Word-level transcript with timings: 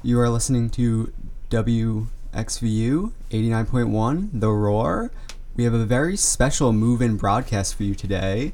You 0.00 0.20
are 0.20 0.28
listening 0.28 0.70
to 0.70 1.12
WXVU 1.50 2.06
89.1, 2.32 4.28
The 4.32 4.48
Roar. 4.48 5.10
We 5.56 5.64
have 5.64 5.74
a 5.74 5.84
very 5.84 6.16
special 6.16 6.72
move 6.72 7.02
in 7.02 7.16
broadcast 7.16 7.74
for 7.74 7.82
you 7.82 7.96
today. 7.96 8.52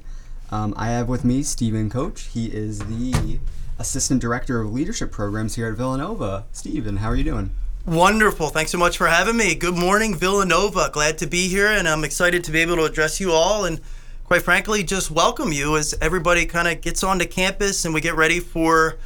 Um, 0.51 0.72
I 0.75 0.87
have 0.87 1.07
with 1.07 1.22
me 1.22 1.43
Stephen 1.43 1.91
Coach. 1.91 2.29
He 2.29 2.46
is 2.46 2.79
the 2.79 3.41
Assistant 3.79 4.22
Director 4.22 4.62
of 4.62 4.72
Leadership 4.72 5.12
Programs 5.12 5.57
here 5.57 5.69
at 5.69 5.77
Villanova. 5.77 6.46
Stephen, 6.53 6.96
how 6.96 7.11
are 7.11 7.17
you 7.17 7.25
doing? 7.25 7.51
Wonderful. 7.85 8.49
Thanks 8.49 8.71
so 8.71 8.79
much 8.79 8.97
for 8.97 9.09
having 9.09 9.37
me. 9.37 9.55
Good 9.55 9.77
morning, 9.77 10.15
Villanova. 10.15 10.89
Glad 10.95 11.19
to 11.19 11.27
be 11.27 11.49
here, 11.49 11.69
and 11.69 11.87
I'm 11.87 12.05
excited 12.05 12.43
to 12.45 12.53
be 12.53 12.61
able 12.61 12.77
to 12.77 12.85
address 12.85 13.21
you 13.21 13.33
all 13.33 13.67
and, 13.67 13.83
quite 14.25 14.41
frankly, 14.41 14.83
just 14.83 15.11
welcome 15.11 15.53
you 15.53 15.77
as 15.77 15.95
everybody 16.01 16.47
kind 16.47 16.69
of 16.69 16.81
gets 16.81 17.05
onto 17.05 17.27
campus 17.27 17.85
and 17.85 17.93
we 17.93 18.01
get 18.01 18.17
ready 18.17 18.41
for 18.41 18.97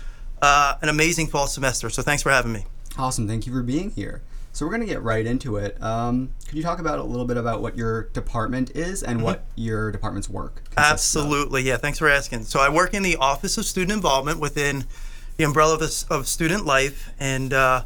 uh, 0.43 0.75
an 0.82 0.89
amazing 0.89 1.29
fall 1.29 1.46
semester. 1.46 1.91
So, 1.91 2.02
thanks 2.02 2.23
for 2.23 2.30
having 2.30 2.52
me. 2.52 2.64
Awesome. 2.96 3.29
Thank 3.29 3.46
you 3.46 3.52
for 3.52 3.62
being 3.62 3.91
here. 3.91 4.23
So, 4.52 4.66
we're 4.66 4.73
going 4.73 4.87
to 4.87 4.92
get 4.92 5.02
right 5.02 5.24
into 5.24 5.56
it. 5.56 5.80
Um, 5.83 6.30
could 6.46 6.56
you 6.56 6.62
talk 6.62 6.79
about 6.79 6.98
a 6.98 7.02
little 7.02 7.27
bit 7.27 7.37
about 7.37 7.62
what 7.62 7.77
your 7.77 8.05
department 8.09 8.70
is 8.74 9.02
and 9.02 9.23
what 9.23 9.45
your 9.55 9.93
department's 9.93 10.29
work 10.29 10.56
consists 10.70 11.15
of? 11.16 11.23
Absolutely. 11.23 11.62
Yeah, 11.62 11.77
thanks 11.77 11.98
for 11.98 12.09
asking. 12.09 12.45
So, 12.45 12.60
I 12.60 12.69
work 12.69 12.95
in 12.95 13.02
the 13.02 13.16
Office 13.16 13.59
of 13.59 13.65
Student 13.65 13.93
Involvement 13.93 14.41
within 14.41 14.84
the 15.37 15.45
umbrella 15.45 15.74
of, 15.74 16.05
of 16.10 16.27
student 16.27 16.66
life, 16.66 17.10
and 17.20 17.52
uh, 17.52 17.84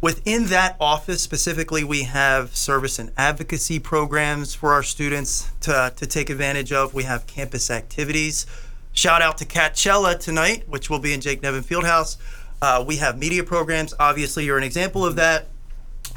within 0.00 0.46
that 0.46 0.76
office 0.80 1.22
specifically, 1.22 1.84
we 1.84 2.02
have 2.04 2.56
service 2.56 2.98
and 2.98 3.10
advocacy 3.16 3.78
programs 3.78 4.54
for 4.54 4.72
our 4.72 4.82
students 4.82 5.50
to, 5.60 5.92
to 5.96 6.06
take 6.06 6.30
advantage 6.30 6.72
of. 6.72 6.94
We 6.94 7.04
have 7.04 7.26
campus 7.26 7.70
activities. 7.70 8.46
Shout 8.94 9.22
out 9.22 9.38
to 9.38 9.44
Catchella 9.44 10.20
tonight, 10.20 10.68
which 10.68 10.88
will 10.88 11.00
be 11.00 11.12
in 11.12 11.20
Jake 11.20 11.42
Nevin 11.42 11.64
Fieldhouse. 11.64 12.16
Uh, 12.62 12.82
we 12.86 12.96
have 12.98 13.18
media 13.18 13.42
programs. 13.42 13.92
Obviously, 13.98 14.44
you're 14.44 14.56
an 14.56 14.62
example 14.62 15.04
of 15.04 15.16
that. 15.16 15.48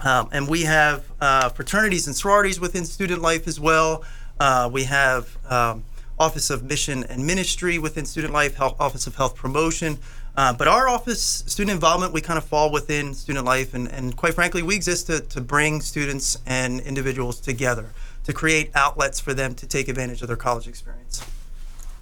Um, 0.05 0.29
and 0.31 0.47
we 0.47 0.61
have 0.61 1.03
uh, 1.19 1.49
fraternities 1.49 2.05
and 2.05 2.15
sororities 2.15 2.59
within 2.59 2.85
student 2.85 3.19
life 3.19 3.47
as 3.47 3.59
well. 3.59 4.05
Uh, 4.39 4.69
we 4.71 4.83
have 4.83 5.39
um, 5.49 5.85
Office 6.19 6.51
of 6.51 6.63
Mission 6.63 7.03
and 7.05 7.25
Ministry 7.25 7.79
within 7.79 8.05
student 8.05 8.31
life, 8.31 8.55
Health, 8.55 8.75
Office 8.79 9.07
of 9.07 9.15
Health 9.15 9.35
Promotion. 9.35 9.97
Uh, 10.35 10.53
but 10.53 10.67
our 10.67 10.87
office, 10.87 11.43
student 11.47 11.73
involvement, 11.73 12.13
we 12.13 12.21
kind 12.21 12.37
of 12.37 12.45
fall 12.45 12.71
within 12.71 13.15
student 13.15 13.43
life. 13.43 13.73
And, 13.73 13.87
and 13.87 14.15
quite 14.15 14.35
frankly, 14.35 14.61
we 14.61 14.75
exist 14.75 15.07
to, 15.07 15.19
to 15.21 15.41
bring 15.41 15.81
students 15.81 16.37
and 16.45 16.79
individuals 16.81 17.39
together, 17.39 17.89
to 18.25 18.33
create 18.33 18.69
outlets 18.75 19.19
for 19.19 19.33
them 19.33 19.55
to 19.55 19.65
take 19.65 19.87
advantage 19.87 20.21
of 20.21 20.27
their 20.27 20.37
college 20.37 20.67
experience. 20.67 21.25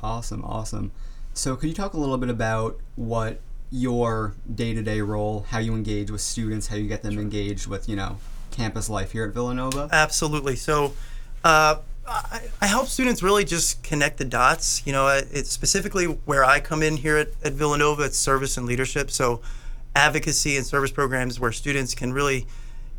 Awesome, 0.06 0.45
awesome. 0.45 0.92
So, 1.34 1.56
could 1.56 1.67
you 1.67 1.73
talk 1.73 1.94
a 1.94 1.98
little 1.98 2.20
bit 2.20 2.30
about 2.30 2.80
what 2.95 3.42
your 3.72 4.36
day-to-day 4.53 5.02
role, 5.02 5.47
how 5.50 5.58
you 5.58 5.73
engage 5.73 6.12
with 6.12 6.22
students, 6.22 6.67
how 6.67 6.75
you 6.75 6.88
get 6.88 7.02
them 7.02 7.17
engaged 7.17 7.66
with, 7.66 7.89
you 7.89 7.95
know, 7.95 8.17
campus 8.52 8.88
life 8.88 9.12
here 9.14 9.25
at 9.25 9.34
Villanova? 9.34 9.89
Absolutely. 9.92 10.56
So, 10.58 10.94
uh, 11.44 11.78
I, 12.08 12.42
I 12.62 12.67
help 12.67 12.88
students 12.88 13.23
really 13.23 13.44
just 13.44 13.81
connect 13.81 14.20
the 14.20 14.25
dots. 14.25 14.86
You 14.86 14.94
know, 14.94 15.08
it's 15.08 15.50
specifically 15.50 16.06
where 16.06 16.45
I 16.45 16.59
come 16.59 16.84
in 16.84 16.97
here 16.97 17.17
at, 17.17 17.30
at 17.44 17.53
Villanova. 17.53 18.03
It's 18.03 18.17
service 18.17 18.58
and 18.58 18.67
leadership. 18.67 19.09
So, 19.09 19.42
advocacy 19.95 20.56
and 20.56 20.66
service 20.66 20.92
programs 20.92 21.40
where 21.40 21.52
students 21.52 21.95
can 21.95 22.14
really 22.14 22.45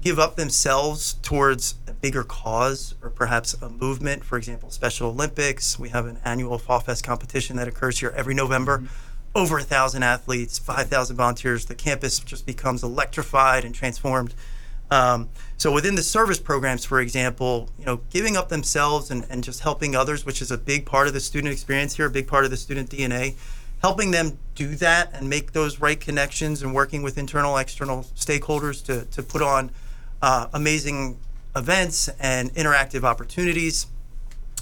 give 0.02 0.18
up 0.18 0.36
themselves 0.36 1.14
towards 1.22 1.74
a 1.86 1.92
bigger 1.92 2.22
cause 2.22 2.94
or 3.02 3.10
perhaps 3.10 3.54
a 3.54 3.68
movement. 3.68 4.24
For 4.24 4.38
example, 4.38 4.70
Special 4.70 5.10
Olympics. 5.10 5.78
We 5.78 5.88
have 5.90 6.06
an 6.06 6.18
annual 6.24 6.58
Fall 6.58 6.80
Fest 6.80 7.04
competition 7.04 7.56
that 7.56 7.68
occurs 7.68 7.98
here 7.98 8.12
every 8.16 8.34
November. 8.34 8.84
Over 9.34 9.58
a 9.58 9.62
thousand 9.62 10.02
athletes, 10.02 10.58
five 10.58 10.88
thousand 10.88 11.16
volunteers. 11.16 11.66
The 11.66 11.74
campus 11.74 12.18
just 12.20 12.46
becomes 12.46 12.82
electrified 12.82 13.64
and 13.64 13.74
transformed. 13.74 14.34
Um, 14.90 15.28
so 15.56 15.72
within 15.72 15.96
the 15.96 16.02
service 16.02 16.38
programs, 16.38 16.84
for 16.84 17.00
example, 17.00 17.68
you 17.78 17.84
know, 17.84 18.00
giving 18.10 18.36
up 18.36 18.48
themselves 18.48 19.10
and, 19.10 19.26
and 19.28 19.42
just 19.42 19.60
helping 19.60 19.96
others, 19.96 20.24
which 20.24 20.40
is 20.40 20.50
a 20.50 20.58
big 20.58 20.86
part 20.86 21.08
of 21.08 21.12
the 21.12 21.20
student 21.20 21.52
experience 21.52 21.96
here, 21.96 22.06
a 22.06 22.10
big 22.10 22.28
part 22.28 22.44
of 22.44 22.50
the 22.50 22.56
student 22.56 22.90
DNA, 22.90 23.34
helping 23.82 24.10
them 24.10 24.38
do 24.54 24.74
that 24.76 25.12
and 25.12 25.28
make 25.28 25.52
those 25.52 25.80
right 25.80 26.00
connections 26.00 26.62
and 26.62 26.74
working 26.74 27.02
with 27.02 27.18
internal, 27.18 27.56
external 27.56 28.04
stakeholders 28.14 28.84
to, 28.84 29.04
to 29.06 29.22
put 29.22 29.42
on 29.42 29.70
uh, 30.22 30.48
amazing 30.52 31.18
events 31.54 32.08
and 32.20 32.52
interactive 32.54 33.04
opportunities. 33.04 33.86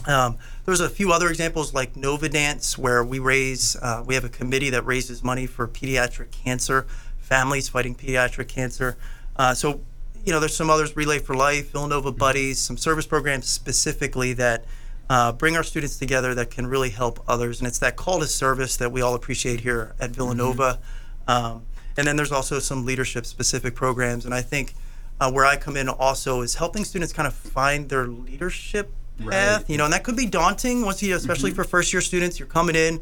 Um, 0.06 0.36
there's 0.64 0.80
a 0.80 0.88
few 0.88 1.12
other 1.12 1.28
examples 1.28 1.72
like 1.74 1.96
Nova 1.96 2.28
Dance, 2.28 2.76
where 2.76 3.02
we 3.02 3.18
raise, 3.18 3.76
uh, 3.76 4.02
we 4.06 4.14
have 4.14 4.24
a 4.24 4.28
committee 4.28 4.70
that 4.70 4.84
raises 4.84 5.22
money 5.22 5.46
for 5.46 5.66
pediatric 5.66 6.30
cancer, 6.30 6.86
families 7.18 7.68
fighting 7.68 7.94
pediatric 7.94 8.48
cancer. 8.48 8.96
Uh, 9.36 9.54
so, 9.54 9.80
you 10.24 10.32
know, 10.32 10.40
there's 10.40 10.56
some 10.56 10.70
others, 10.70 10.96
Relay 10.96 11.18
for 11.18 11.34
Life, 11.34 11.72
Villanova 11.72 12.12
Buddies, 12.12 12.58
some 12.58 12.76
service 12.76 13.06
programs 13.06 13.46
specifically 13.46 14.32
that 14.34 14.64
uh, 15.10 15.32
bring 15.32 15.56
our 15.56 15.62
students 15.62 15.98
together 15.98 16.34
that 16.34 16.50
can 16.50 16.66
really 16.66 16.90
help 16.90 17.22
others. 17.28 17.60
And 17.60 17.68
it's 17.68 17.78
that 17.78 17.96
call 17.96 18.20
to 18.20 18.26
service 18.26 18.76
that 18.76 18.90
we 18.90 19.02
all 19.02 19.14
appreciate 19.14 19.60
here 19.60 19.94
at 20.00 20.10
Villanova. 20.10 20.78
Um, 21.26 21.66
and 21.96 22.06
then 22.06 22.16
there's 22.16 22.32
also 22.32 22.58
some 22.58 22.84
leadership 22.84 23.26
specific 23.26 23.74
programs. 23.74 24.24
And 24.24 24.34
I 24.34 24.42
think 24.42 24.74
uh, 25.20 25.30
where 25.30 25.44
I 25.44 25.56
come 25.56 25.76
in 25.76 25.88
also 25.88 26.42
is 26.42 26.54
helping 26.56 26.84
students 26.84 27.12
kind 27.12 27.26
of 27.26 27.34
find 27.34 27.88
their 27.88 28.06
leadership 28.06 28.90
path. 29.18 29.60
Right. 29.62 29.70
You 29.70 29.78
know, 29.78 29.84
and 29.84 29.92
that 29.92 30.04
could 30.04 30.16
be 30.16 30.26
daunting 30.26 30.84
once 30.84 31.02
you, 31.02 31.14
especially 31.14 31.52
for 31.52 31.64
first 31.64 31.92
year 31.92 32.02
students. 32.02 32.38
You're 32.38 32.48
coming 32.48 32.76
in, 32.76 33.00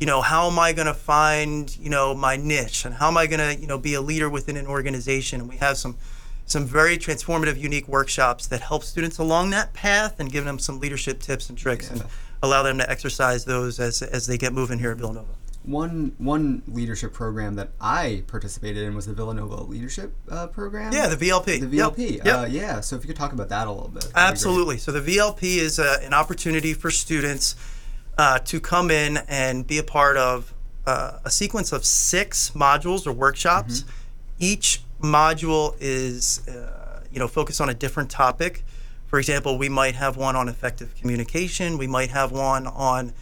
you 0.00 0.06
know, 0.06 0.20
how 0.20 0.50
am 0.50 0.58
I 0.58 0.72
going 0.72 0.86
to 0.86 0.94
find, 0.94 1.74
you 1.76 1.90
know, 1.90 2.14
my 2.14 2.36
niche, 2.36 2.84
and 2.84 2.94
how 2.94 3.08
am 3.08 3.16
I 3.16 3.26
going 3.26 3.40
to, 3.40 3.60
you 3.60 3.66
know, 3.66 3.78
be 3.78 3.94
a 3.94 4.00
leader 4.00 4.28
within 4.28 4.56
an 4.56 4.66
organization? 4.66 5.40
And 5.40 5.48
we 5.48 5.56
have 5.58 5.76
some 5.78 5.96
some 6.46 6.66
very 6.66 6.98
transformative, 6.98 7.56
unique 7.56 7.88
workshops 7.88 8.46
that 8.48 8.60
help 8.60 8.84
students 8.84 9.16
along 9.16 9.48
that 9.50 9.72
path 9.72 10.20
and 10.20 10.30
give 10.30 10.44
them 10.44 10.58
some 10.58 10.78
leadership 10.78 11.18
tips 11.20 11.48
and 11.48 11.56
tricks 11.56 11.90
and 11.90 12.04
allow 12.42 12.62
them 12.62 12.76
to 12.76 12.90
exercise 12.90 13.44
those 13.44 13.80
as 13.80 14.02
as 14.02 14.26
they 14.26 14.36
get 14.36 14.52
moving 14.52 14.78
here 14.78 14.90
at 14.90 14.98
Villanova. 14.98 15.32
One 15.64 16.14
one 16.18 16.62
leadership 16.68 17.14
program 17.14 17.54
that 17.56 17.70
I 17.80 18.22
participated 18.26 18.82
in 18.82 18.94
was 18.94 19.06
the 19.06 19.14
Villanova 19.14 19.62
Leadership 19.62 20.14
uh, 20.30 20.46
Program. 20.48 20.92
Yeah, 20.92 21.08
the 21.08 21.16
VLP. 21.16 21.60
The 21.60 21.78
VLP. 21.78 22.24
Yep. 22.24 22.26
Uh, 22.26 22.46
yeah. 22.46 22.80
So, 22.80 22.96
if 22.96 23.02
you 23.02 23.06
could 23.06 23.16
talk 23.16 23.32
about 23.32 23.48
that 23.48 23.66
a 23.66 23.70
little 23.70 23.88
bit. 23.88 24.02
that'd 24.02 24.10
be 24.10 24.14
great. 24.14 24.30
Absolutely. 24.30 24.78
So 24.78 24.92
the 24.92 25.00
VLP 25.00 25.56
is 25.56 25.78
uh 25.78 25.96
an 26.02 26.12
opportunity 26.12 26.74
for 26.74 26.90
students 26.90 27.56
uh, 28.18 28.38
to 28.40 28.60
come 28.60 28.90
in 28.90 29.18
and 29.28 29.66
be 29.66 29.78
a 29.78 29.82
part 29.82 30.16
of 30.16 30.52
uh, 30.86 31.18
a 31.24 31.30
sequence 31.30 31.72
of 31.72 31.84
six 31.84 32.50
modules 32.50 33.06
or 33.06 33.12
workshops. 33.12 33.84
Each 34.38 34.82
module 35.00 35.76
is, 35.80 36.46
uh, 36.48 37.02
you 37.10 37.18
know, 37.18 37.28
focused 37.28 37.60
on 37.60 37.68
a 37.68 37.74
different 37.74 38.10
topic. 38.10 38.64
For 39.06 39.18
example, 39.18 39.58
we 39.58 39.68
might 39.68 39.94
have 39.94 40.16
one 40.16 40.36
on 40.36 40.48
effective 40.48 40.94
communication. 40.96 41.78
We 41.78 41.86
might 41.86 42.10
have 42.10 42.32
one 42.32 42.66
on 42.66 43.12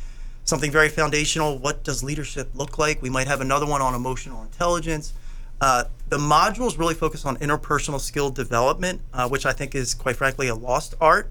something 0.45 0.71
very 0.71 0.89
foundational. 0.89 1.59
What 1.59 1.85
does 1.85 2.03
leadership 2.03 2.51
look 2.55 2.79
like? 2.79 3.03
We 3.03 3.11
might 3.11 3.29
have 3.29 3.41
another 3.41 3.67
one 3.67 3.83
on 3.83 3.95
emotional 3.95 4.43
intelligence. 4.43 5.13
Uh, 5.61 5.85
the 6.09 6.19
modules 6.19 6.77
really 6.77 6.95
focus 6.95 7.25
on 7.25 7.37
interpersonal 7.37 8.01
skill 8.01 8.31
development, 8.31 9.01
uh, 9.13 9.29
which 9.29 9.47
I 9.47 9.53
think 9.53 9.75
is 9.75 9.95
quite 9.95 10.17
frankly 10.17 10.49
a 10.49 10.55
lost 10.55 10.95
art. 11.01 11.31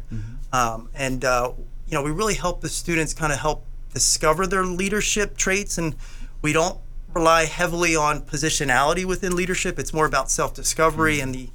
Um, 0.54 0.90
and 0.96 1.26
uh, 1.26 1.52
you 1.88 1.94
know, 1.94 2.04
we 2.04 2.12
really 2.12 2.36
help 2.36 2.62
the 2.62 2.70
students 2.70 3.14
kind 3.14 3.34
of 3.34 3.40
help 3.40 3.66
discover 3.94 4.48
their 4.48 4.64
leadership 4.64 5.36
traits, 5.36 5.78
and 5.78 5.96
we 6.42 6.54
don't 6.54 6.80
rely 7.14 7.44
heavily 7.44 7.94
on 7.94 8.22
positionality 8.22 9.04
within 9.04 9.36
leadership. 9.36 9.78
It's 9.78 9.94
more 9.94 10.06
about 10.06 10.32
self-discovery 10.32 11.20
and 11.20 11.36
the 11.36 11.50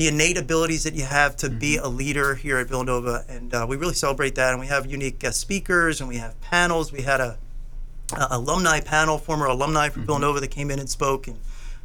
the 0.00 0.08
innate 0.08 0.38
abilities 0.38 0.84
that 0.84 0.94
you 0.94 1.04
have 1.04 1.36
to 1.36 1.50
be 1.50 1.76
a 1.76 1.86
leader 1.86 2.34
here 2.34 2.56
at 2.56 2.68
Villanova, 2.68 3.22
and 3.28 3.52
uh, 3.52 3.66
we 3.68 3.76
really 3.76 3.92
celebrate 3.92 4.34
that. 4.34 4.50
And 4.52 4.58
we 4.58 4.66
have 4.66 4.86
unique 4.86 5.18
guest 5.18 5.38
speakers, 5.38 6.00
and 6.00 6.08
we 6.08 6.16
have 6.16 6.40
panels. 6.40 6.90
We 6.90 7.02
had 7.02 7.20
a, 7.20 7.36
a 8.16 8.28
alumni 8.30 8.80
panel, 8.80 9.18
former 9.18 9.44
alumni 9.44 9.90
from 9.90 10.06
Villanova, 10.06 10.40
that 10.40 10.48
came 10.48 10.70
in 10.70 10.78
and 10.78 10.88
spoke, 10.88 11.26
and 11.28 11.36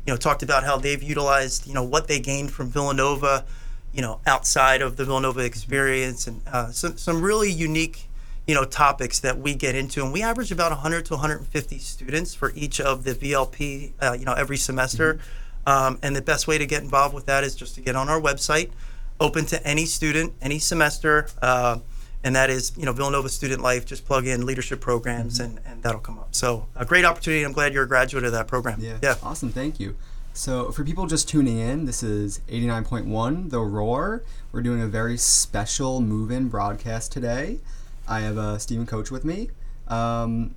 you 0.07 0.13
know 0.13 0.15
talked 0.15 0.43
about 0.43 0.63
how 0.63 0.77
they've 0.77 1.03
utilized 1.03 1.67
you 1.67 1.73
know 1.73 1.83
what 1.83 2.07
they 2.07 2.21
gained 2.21 2.51
from 2.51 2.69
Villanova, 2.69 3.43
you 3.91 4.01
know 4.01 4.21
outside 4.25 4.81
of 4.81 4.95
the 4.95 5.03
Villanova 5.03 5.41
experience, 5.41 6.25
and 6.25 6.39
uh, 6.47 6.71
some 6.71 6.95
some 6.95 7.21
really 7.21 7.51
unique 7.51 8.07
you 8.47 8.55
know 8.55 8.63
topics 8.63 9.19
that 9.19 9.39
we 9.39 9.55
get 9.55 9.75
into, 9.75 10.01
and 10.01 10.13
we 10.13 10.21
average 10.21 10.53
about 10.53 10.71
100 10.71 11.03
to 11.07 11.15
150 11.15 11.79
students 11.79 12.33
for 12.33 12.53
each 12.55 12.79
of 12.79 13.03
the 13.03 13.13
VLP, 13.13 13.91
uh, 14.01 14.15
you 14.17 14.23
know 14.23 14.33
every 14.35 14.55
semester. 14.55 15.19
Um, 15.67 15.99
and 16.03 16.15
the 16.15 16.21
best 16.21 16.47
way 16.47 16.57
to 16.57 16.65
get 16.65 16.83
involved 16.83 17.15
with 17.15 17.25
that 17.25 17.43
is 17.43 17.55
just 17.55 17.75
to 17.75 17.81
get 17.81 17.95
on 17.95 18.09
our 18.09 18.21
website, 18.21 18.71
open 19.19 19.45
to 19.47 19.65
any 19.65 19.85
student, 19.85 20.33
any 20.41 20.59
semester, 20.59 21.27
uh, 21.41 21.79
and 22.23 22.35
that 22.35 22.49
is 22.49 22.71
you 22.77 22.85
know 22.85 22.93
Villanova 22.93 23.29
Student 23.29 23.61
Life. 23.61 23.85
Just 23.85 24.05
plug 24.05 24.27
in 24.27 24.45
leadership 24.45 24.81
programs, 24.81 25.39
and, 25.39 25.59
and 25.65 25.81
that'll 25.83 25.99
come 25.99 26.19
up. 26.19 26.35
So 26.35 26.67
a 26.75 26.85
great 26.85 27.05
opportunity. 27.05 27.43
I'm 27.43 27.53
glad 27.53 27.73
you're 27.73 27.83
a 27.83 27.87
graduate 27.87 28.23
of 28.23 28.31
that 28.31 28.47
program. 28.47 28.79
Yeah. 28.79 28.97
yeah. 29.01 29.15
Awesome. 29.23 29.49
Thank 29.49 29.79
you. 29.79 29.95
So, 30.37 30.69
for 30.73 30.83
people 30.83 31.07
just 31.07 31.29
tuning 31.29 31.59
in, 31.59 31.85
this 31.85 32.03
is 32.03 32.41
89.1 32.49 33.51
The 33.51 33.61
Roar. 33.61 34.21
We're 34.51 34.63
doing 34.63 34.81
a 34.81 34.87
very 34.87 35.17
special 35.17 36.01
move 36.01 36.29
in 36.29 36.49
broadcast 36.49 37.13
today. 37.13 37.59
I 38.05 38.19
have 38.19 38.37
uh, 38.37 38.57
Stephen 38.57 38.85
Coach 38.85 39.09
with 39.09 39.23
me. 39.23 39.51
Um, 39.87 40.55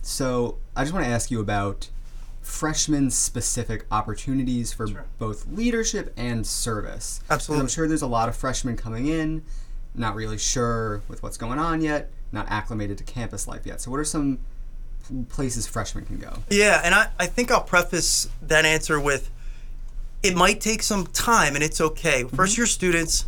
so, 0.00 0.58
I 0.76 0.84
just 0.84 0.94
want 0.94 1.04
to 1.04 1.10
ask 1.10 1.28
you 1.28 1.40
about 1.40 1.90
freshman 2.48 3.10
specific 3.10 3.84
opportunities 3.90 4.72
for 4.72 4.88
Sure. 4.88 5.04
both 5.18 5.46
leadership 5.48 6.12
and 6.16 6.46
service. 6.46 7.20
Absolutely. 7.28 7.62
I'm 7.62 7.68
sure 7.68 7.86
there's 7.86 8.02
a 8.02 8.06
lot 8.06 8.28
of 8.28 8.34
freshmen 8.34 8.74
coming 8.74 9.06
in, 9.06 9.42
not 9.94 10.14
really 10.14 10.38
sure 10.38 11.02
with 11.08 11.22
what's 11.22 11.36
going 11.36 11.58
on 11.58 11.82
yet, 11.82 12.10
not 12.32 12.46
acclimated 12.48 12.96
to 12.98 13.04
campus 13.04 13.46
life 13.46 13.66
yet. 13.66 13.82
So, 13.82 13.90
what 13.90 14.00
are 14.00 14.04
some 14.04 14.38
places 15.28 15.66
freshmen 15.66 16.06
can 16.06 16.16
go? 16.16 16.38
Yeah, 16.48 16.80
and 16.82 16.94
I, 16.94 17.10
I 17.18 17.26
think 17.26 17.50
I'll 17.50 17.60
preface 17.62 18.28
that 18.42 18.64
answer 18.64 18.98
with 18.98 19.30
it 20.22 20.34
might 20.34 20.60
take 20.60 20.82
some 20.82 21.06
time 21.06 21.54
and 21.54 21.62
it's 21.62 21.80
okay. 21.80 22.24
Mm-hmm. 22.24 22.34
First 22.34 22.56
year 22.56 22.66
students, 22.66 23.26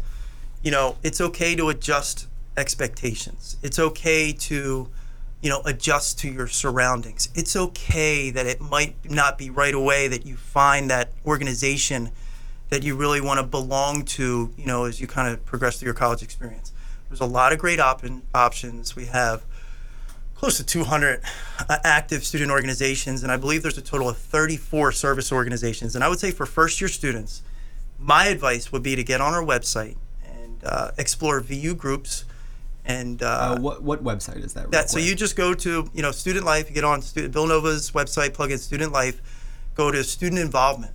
you 0.62 0.70
know, 0.70 0.96
it's 1.02 1.20
okay 1.20 1.54
to 1.56 1.68
adjust 1.68 2.26
expectations. 2.56 3.58
It's 3.62 3.78
okay 3.78 4.32
to, 4.32 4.88
you 5.42 5.48
know, 5.48 5.62
adjust 5.64 6.18
to 6.20 6.30
your 6.30 6.46
surroundings. 6.46 7.28
It's 7.34 7.56
okay 7.56 8.30
that 8.30 8.46
it 8.46 8.60
might 8.60 9.10
not 9.10 9.38
be 9.38 9.50
right 9.50 9.74
away 9.74 10.08
that 10.08 10.26
you 10.26 10.36
find 10.36 10.90
that 10.90 11.12
organization 11.24 12.10
that 12.68 12.82
you 12.84 12.96
really 12.96 13.20
want 13.20 13.40
to 13.40 13.46
belong 13.46 14.04
to, 14.04 14.52
you 14.56 14.66
know, 14.66 14.84
as 14.84 15.00
you 15.00 15.06
kind 15.06 15.32
of 15.32 15.44
progress 15.44 15.78
through 15.78 15.86
your 15.86 15.94
college 15.94 16.22
experience. 16.22 16.72
There's 17.08 17.20
a 17.20 17.26
lot 17.26 17.52
of 17.52 17.58
great 17.58 17.80
op- 17.80 18.04
options. 18.32 18.94
We 18.94 19.06
have 19.06 19.44
close 20.36 20.56
to 20.56 20.64
200 20.64 21.20
uh, 21.68 21.78
active 21.84 22.24
student 22.24 22.50
organizations, 22.50 23.22
and 23.22 23.32
I 23.32 23.36
believe 23.36 23.62
there's 23.62 23.76
a 23.76 23.82
total 23.82 24.08
of 24.08 24.16
34 24.16 24.92
service 24.92 25.32
organizations. 25.32 25.94
And 25.94 26.04
I 26.04 26.08
would 26.08 26.20
say 26.20 26.30
for 26.30 26.46
first 26.46 26.80
year 26.80 26.88
students, 26.88 27.42
my 27.98 28.26
advice 28.26 28.72
would 28.72 28.82
be 28.82 28.96
to 28.96 29.02
get 29.02 29.20
on 29.20 29.34
our 29.34 29.42
website 29.42 29.96
and 30.24 30.62
uh, 30.64 30.92
explore 30.96 31.40
VU 31.40 31.74
groups. 31.74 32.24
And 32.90 33.22
uh, 33.22 33.26
Uh, 33.26 33.60
what 33.60 33.82
what 33.82 34.02
website 34.04 34.44
is 34.44 34.52
that? 34.54 34.70
that 34.70 34.90
so 34.90 34.94
quick? 34.94 35.06
you 35.06 35.14
just 35.14 35.36
go 35.36 35.54
to 35.54 35.70
you 35.96 36.02
know 36.02 36.12
Student 36.12 36.44
Life, 36.52 36.64
you 36.68 36.74
get 36.74 36.84
on 36.84 37.02
student 37.02 37.32
Villanova's 37.32 37.90
website, 37.92 38.30
plug 38.34 38.50
in 38.50 38.58
Student 38.58 38.92
Life, 38.92 39.16
go 39.74 39.90
to 39.90 40.02
Student 40.04 40.40
Involvement, 40.40 40.92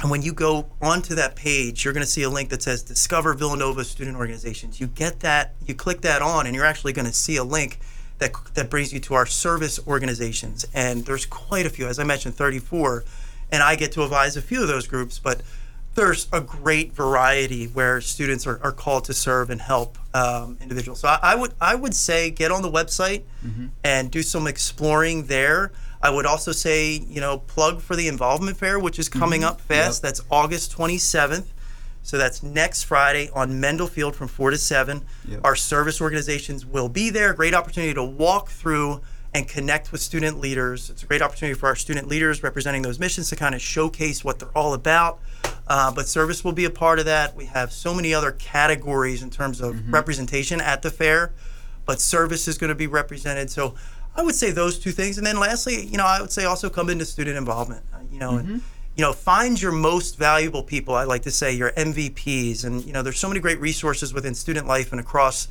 and 0.00 0.10
when 0.10 0.22
you 0.22 0.32
go 0.32 0.52
onto 0.80 1.14
that 1.14 1.36
page, 1.36 1.84
you're 1.84 1.92
going 1.92 2.06
to 2.06 2.10
see 2.10 2.22
a 2.22 2.30
link 2.30 2.48
that 2.50 2.62
says 2.62 2.82
Discover 2.82 3.34
Villanova 3.34 3.84
Student 3.84 4.16
Organizations. 4.16 4.80
You 4.80 4.86
get 4.86 5.20
that, 5.20 5.54
you 5.66 5.74
click 5.74 6.00
that 6.02 6.22
on, 6.22 6.46
and 6.46 6.54
you're 6.54 6.64
actually 6.64 6.92
going 6.94 7.06
to 7.06 7.12
see 7.12 7.36
a 7.36 7.44
link 7.44 7.78
that 8.18 8.32
that 8.54 8.70
brings 8.70 8.92
you 8.92 9.00
to 9.00 9.14
our 9.14 9.26
service 9.26 9.78
organizations. 9.86 10.66
And 10.74 11.04
there's 11.06 11.26
quite 11.26 11.66
a 11.66 11.70
few, 11.70 11.86
as 11.86 11.98
I 11.98 12.04
mentioned, 12.04 12.34
34, 12.34 13.04
and 13.52 13.62
I 13.62 13.76
get 13.76 13.92
to 13.92 14.02
advise 14.04 14.36
a 14.36 14.42
few 14.42 14.62
of 14.62 14.68
those 14.68 14.86
groups, 14.86 15.18
but 15.18 15.42
there's 16.00 16.28
a 16.32 16.40
great 16.40 16.94
variety 16.94 17.66
where 17.66 18.00
students 18.00 18.46
are, 18.46 18.58
are 18.62 18.72
called 18.72 19.04
to 19.04 19.12
serve 19.12 19.50
and 19.50 19.60
help 19.60 19.98
um, 20.14 20.56
individuals. 20.62 21.00
So 21.00 21.08
I, 21.08 21.18
I 21.22 21.34
would 21.34 21.52
I 21.60 21.74
would 21.74 21.94
say 21.94 22.30
get 22.30 22.50
on 22.50 22.62
the 22.62 22.70
website 22.70 23.24
and 23.84 24.10
do 24.10 24.22
some 24.22 24.46
exploring 24.46 25.26
there. 25.26 25.72
I 26.02 26.08
would 26.08 26.24
also 26.24 26.52
say 26.52 26.92
you 26.92 27.20
know 27.20 27.38
plug 27.38 27.82
for 27.82 27.96
the 27.96 28.08
involvement 28.08 28.56
fair, 28.56 28.78
which 28.78 28.98
is 28.98 29.10
coming 29.10 29.44
up 29.44 29.60
fast. 29.60 30.02
Yep. 30.02 30.08
That's 30.08 30.22
August 30.30 30.74
27th. 30.74 31.44
So 32.02 32.16
that's 32.16 32.42
next 32.42 32.84
Friday 32.84 33.28
on 33.34 33.60
Mendel 33.60 33.86
Field 33.86 34.16
from 34.16 34.28
four 34.28 34.50
to 34.50 34.56
seven. 34.56 35.04
Yep. 35.28 35.40
Our 35.44 35.54
service 35.54 36.00
organizations 36.00 36.64
will 36.64 36.88
be 36.88 37.10
there. 37.10 37.34
Great 37.34 37.52
opportunity 37.52 37.92
to 37.92 38.02
walk 38.02 38.48
through 38.48 39.02
and 39.34 39.46
connect 39.46 39.92
with 39.92 40.00
student 40.00 40.40
leaders. 40.40 40.90
It's 40.90 41.02
a 41.02 41.06
great 41.06 41.22
opportunity 41.22 41.58
for 41.58 41.66
our 41.66 41.76
student 41.76 42.08
leaders 42.08 42.42
representing 42.42 42.82
those 42.82 42.98
missions 42.98 43.28
to 43.28 43.36
kind 43.36 43.54
of 43.54 43.60
showcase 43.60 44.24
what 44.24 44.38
they're 44.38 44.56
all 44.56 44.74
about. 44.74 45.20
Uh, 45.70 45.88
but 45.92 46.08
service 46.08 46.42
will 46.42 46.50
be 46.50 46.64
a 46.64 46.70
part 46.70 46.98
of 46.98 47.04
that. 47.04 47.36
We 47.36 47.44
have 47.44 47.70
so 47.70 47.94
many 47.94 48.12
other 48.12 48.32
categories 48.32 49.22
in 49.22 49.30
terms 49.30 49.60
of 49.60 49.88
representation 49.92 50.60
at 50.60 50.82
the 50.82 50.90
fair, 50.90 51.32
but 51.86 52.00
service 52.00 52.48
is 52.48 52.58
going 52.58 52.70
to 52.70 52.74
be 52.74 52.88
represented. 52.88 53.50
So 53.50 53.76
I 54.16 54.22
would 54.22 54.34
say 54.34 54.50
those 54.50 54.80
two 54.80 54.90
things. 54.90 55.16
And 55.16 55.24
then 55.24 55.38
lastly, 55.38 55.86
you 55.86 55.96
know, 55.96 56.04
I 56.04 56.20
would 56.20 56.32
say 56.32 56.44
also 56.44 56.70
come 56.70 56.90
into 56.90 57.04
student 57.04 57.36
involvement. 57.36 57.84
Uh, 57.94 57.98
you 58.10 58.18
know, 58.18 58.38
and 58.38 58.62
you 58.96 59.04
know, 59.04 59.12
find 59.12 59.62
your 59.62 59.70
most 59.70 60.18
valuable 60.18 60.64
people. 60.64 60.96
I 60.96 61.04
like 61.04 61.22
to 61.22 61.30
say 61.30 61.52
your 61.52 61.70
MVPs, 61.70 62.64
and 62.64 62.84
you 62.84 62.92
know, 62.92 63.02
there's 63.02 63.20
so 63.20 63.28
many 63.28 63.38
great 63.38 63.60
resources 63.60 64.12
within 64.12 64.34
student 64.34 64.66
life 64.66 64.90
and 64.90 65.00
across, 65.00 65.46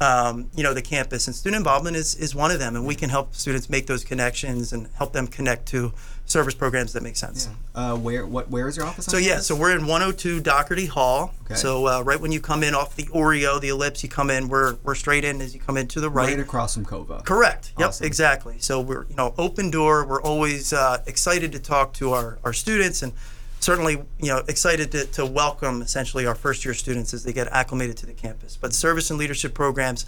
um, 0.00 0.50
you 0.54 0.62
know, 0.62 0.72
the 0.72 0.82
campus. 0.82 1.26
And 1.26 1.36
student 1.36 1.58
involvement 1.60 1.96
is 1.96 2.14
is 2.14 2.34
one 2.34 2.50
of 2.50 2.58
them, 2.58 2.74
and 2.74 2.86
we 2.86 2.94
can 2.94 3.10
help 3.10 3.34
students 3.34 3.68
make 3.68 3.86
those 3.86 4.04
connections 4.04 4.72
and 4.72 4.88
help 4.94 5.12
them 5.12 5.26
connect 5.26 5.66
to 5.68 5.92
service 6.24 6.54
programs 6.54 6.92
that 6.92 7.02
make 7.02 7.16
sense. 7.16 7.48
Uh, 7.74 7.96
where 7.96 8.24
what 8.24 8.48
where 8.50 8.68
is 8.68 8.76
your 8.76 8.86
office? 8.86 9.04
So 9.04 9.18
yeah, 9.18 9.38
so 9.38 9.54
we're 9.54 9.76
in 9.76 9.86
102 9.86 10.40
Dougherty 10.40 10.86
Hall. 10.86 11.34
Okay. 11.44 11.54
So 11.54 11.86
uh, 11.86 12.02
right 12.02 12.20
when 12.20 12.32
you 12.32 12.40
come 12.40 12.62
in 12.62 12.74
off 12.74 12.96
the 12.96 13.04
Oreo, 13.04 13.60
the 13.60 13.68
ellipse, 13.68 14.02
you 14.02 14.08
come 14.08 14.30
in. 14.30 14.48
We're 14.48 14.76
we're 14.82 14.94
straight 14.94 15.24
in 15.24 15.40
as 15.42 15.54
you 15.54 15.60
come 15.60 15.76
in 15.76 15.86
to 15.88 16.00
the 16.00 16.08
right, 16.08 16.28
right. 16.28 16.40
across 16.40 16.74
from 16.74 16.86
Kova. 16.86 17.24
Correct. 17.24 17.72
Yep. 17.78 17.94
Exactly. 18.00 18.56
So 18.58 18.80
we're 18.80 19.04
you 19.08 19.16
know 19.16 19.34
open 19.36 19.70
door. 19.70 20.06
We're 20.06 20.22
always 20.22 20.72
uh, 20.72 21.02
excited 21.06 21.52
to 21.52 21.58
talk 21.58 21.92
to 21.94 22.12
our, 22.12 22.38
our 22.44 22.52
students 22.52 23.02
and 23.02 23.12
certainly 23.60 23.94
you 24.18 24.26
know 24.28 24.38
excited 24.48 24.90
to, 24.92 25.04
to 25.06 25.24
welcome 25.24 25.80
essentially 25.82 26.26
our 26.26 26.34
first 26.34 26.64
year 26.64 26.74
students 26.74 27.14
as 27.14 27.22
they 27.24 27.32
get 27.32 27.46
acclimated 27.48 27.96
to 27.98 28.06
the 28.06 28.12
campus. 28.12 28.56
But 28.56 28.72
service 28.74 29.10
and 29.10 29.18
leadership 29.18 29.54
programs, 29.54 30.04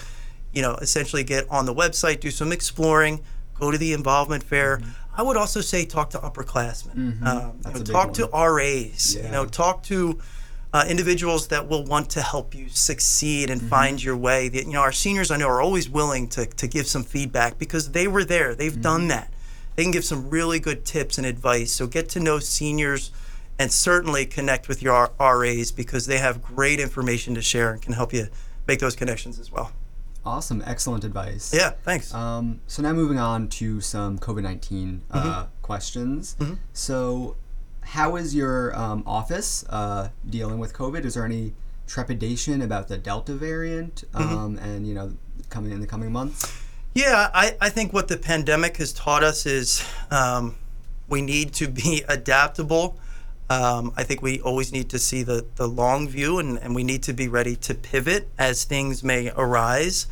you 0.53 0.63
know, 0.63 0.75
essentially 0.77 1.23
get 1.25 1.49
on 1.51 1.67
the 1.67 1.75
website, 1.75 2.21
do 2.21 2.31
some 2.31 2.51
exploring, 2.53 3.21
go 3.59 3.71
to 3.71 3.79
the 3.79 3.93
involvement 3.93 4.43
fair. 4.43 4.81
I 5.15 5.23
would 5.23 5.37
also 5.37 5.61
say 5.61 5.85
talk 5.85 6.11
to 6.11 6.19
upperclassmen. 6.19 6.93
Um, 6.95 7.13
Mm-hmm. 7.21 7.25
That's 7.63 7.65
know, 7.77 7.81
a 7.81 7.85
big 7.85 7.87
talk 7.93 8.13
to 8.15 8.27
one. 8.27 8.53
RAs. 8.55 9.15
You 9.15 9.29
know, 9.31 9.45
talk 9.47 9.83
to 9.85 10.19
uh, 10.73 10.87
individuals 10.89 11.49
that 11.49 11.69
will 11.69 11.85
want 11.85 12.09
to 12.11 12.23
help 12.23 12.55
you 12.55 12.69
succeed 12.71 13.51
Mm-hmm. 13.51 13.61
and 13.61 13.69
find 13.69 14.03
your 14.03 14.17
way. 14.17 14.49
The- 14.49 14.65
you 14.65 14.73
know, 14.73 14.81
our 14.81 14.93
seniors 14.93 15.31
I 15.31 15.37
know 15.37 15.49
are 15.49 15.61
always 15.61 15.89
willing 15.91 16.29
to, 16.31 16.47
to 16.47 16.67
give 16.67 16.87
some 16.87 17.05
feedback 17.05 17.59
because 17.59 17.93
they 17.93 18.09
were 18.09 18.25
there. 18.25 18.55
They've 18.55 18.73
Mm-hmm. 18.73 18.81
done 18.81 19.09
that. 19.09 19.31
They 19.77 19.83
can 19.83 19.93
give 19.93 20.05
some 20.05 20.31
really 20.31 20.59
good 20.61 20.85
tips 20.87 21.19
and 21.19 21.27
advice. 21.27 21.73
So 21.73 21.87
get 21.87 22.09
to 22.11 22.21
know 22.21 22.39
seniors 22.39 23.11
and 23.59 23.71
certainly 23.73 24.27
connect 24.27 24.69
with 24.69 24.83
your 24.83 25.11
RAs 25.21 25.71
because 25.73 26.07
they 26.07 26.19
have 26.19 26.43
great 26.43 26.81
information 26.81 27.35
to 27.35 27.43
share 27.43 27.73
and 27.73 27.81
can 27.83 27.93
help 27.93 28.13
you 28.13 28.29
make 28.67 28.79
those 28.81 28.97
connections 28.97 29.39
as 29.39 29.51
well. 29.53 29.73
Awesome, 30.25 30.63
excellent 30.67 31.03
advice. 31.05 31.53
Yeah, 31.53 31.71
thanks. 31.83 32.15
Um, 32.15 32.61
so 32.69 32.81
now 32.83 32.93
moving 32.93 33.19
on 33.19 33.49
to 33.49 33.81
some 33.81 34.19
COVID 34.19 34.43
19 34.45 35.03
uh, 35.11 35.21
Mm-hmm. 35.23 35.49
questions. 35.63 36.37
So, 36.73 37.37
how 37.81 38.15
is 38.15 38.33
your 38.35 38.75
um, 38.77 39.03
office 39.05 39.65
uh, 39.69 40.11
dealing 40.31 40.61
with 40.61 40.73
COVID? 40.75 41.05
Is 41.05 41.15
there 41.15 41.25
any 41.25 41.55
trepidation 41.89 42.63
about 42.63 42.87
the 42.89 42.97
Delta 42.99 43.35
variant 43.35 44.05
Mm-hmm. 44.13 44.37
um, 44.37 44.59
and, 44.59 44.87
you 44.87 44.95
know, 44.95 45.13
coming 45.51 45.73
in 45.73 45.81
the 45.81 45.87
coming 45.89 46.13
months? 46.13 46.57
Yeah, 46.95 47.29
I, 47.35 47.57
I 47.61 47.69
think 47.71 47.93
what 47.93 48.07
the 48.09 48.17
pandemic 48.19 48.77
has 48.77 48.93
taught 48.93 49.25
us 49.25 49.45
is 49.47 49.85
um, 50.13 50.55
we 51.09 51.21
need 51.23 51.53
to 51.55 51.67
be 51.67 52.05
adaptable. 52.09 52.97
Um, 53.53 53.93
I 53.99 54.05
think 54.05 54.23
we 54.23 54.41
always 54.41 54.73
need 54.73 54.89
to 54.91 54.99
see 54.99 55.23
the, 55.23 55.45
the 55.57 55.69
long 55.69 56.09
view 56.09 56.39
and, 56.39 56.59
and 56.59 56.75
we 56.75 56.83
need 56.83 57.03
to 57.03 57.13
be 57.13 57.29
ready 57.29 57.55
to 57.57 57.75
pivot 57.75 58.31
as 58.39 58.65
things 58.65 59.05
may 59.05 59.31
arise. 59.37 60.07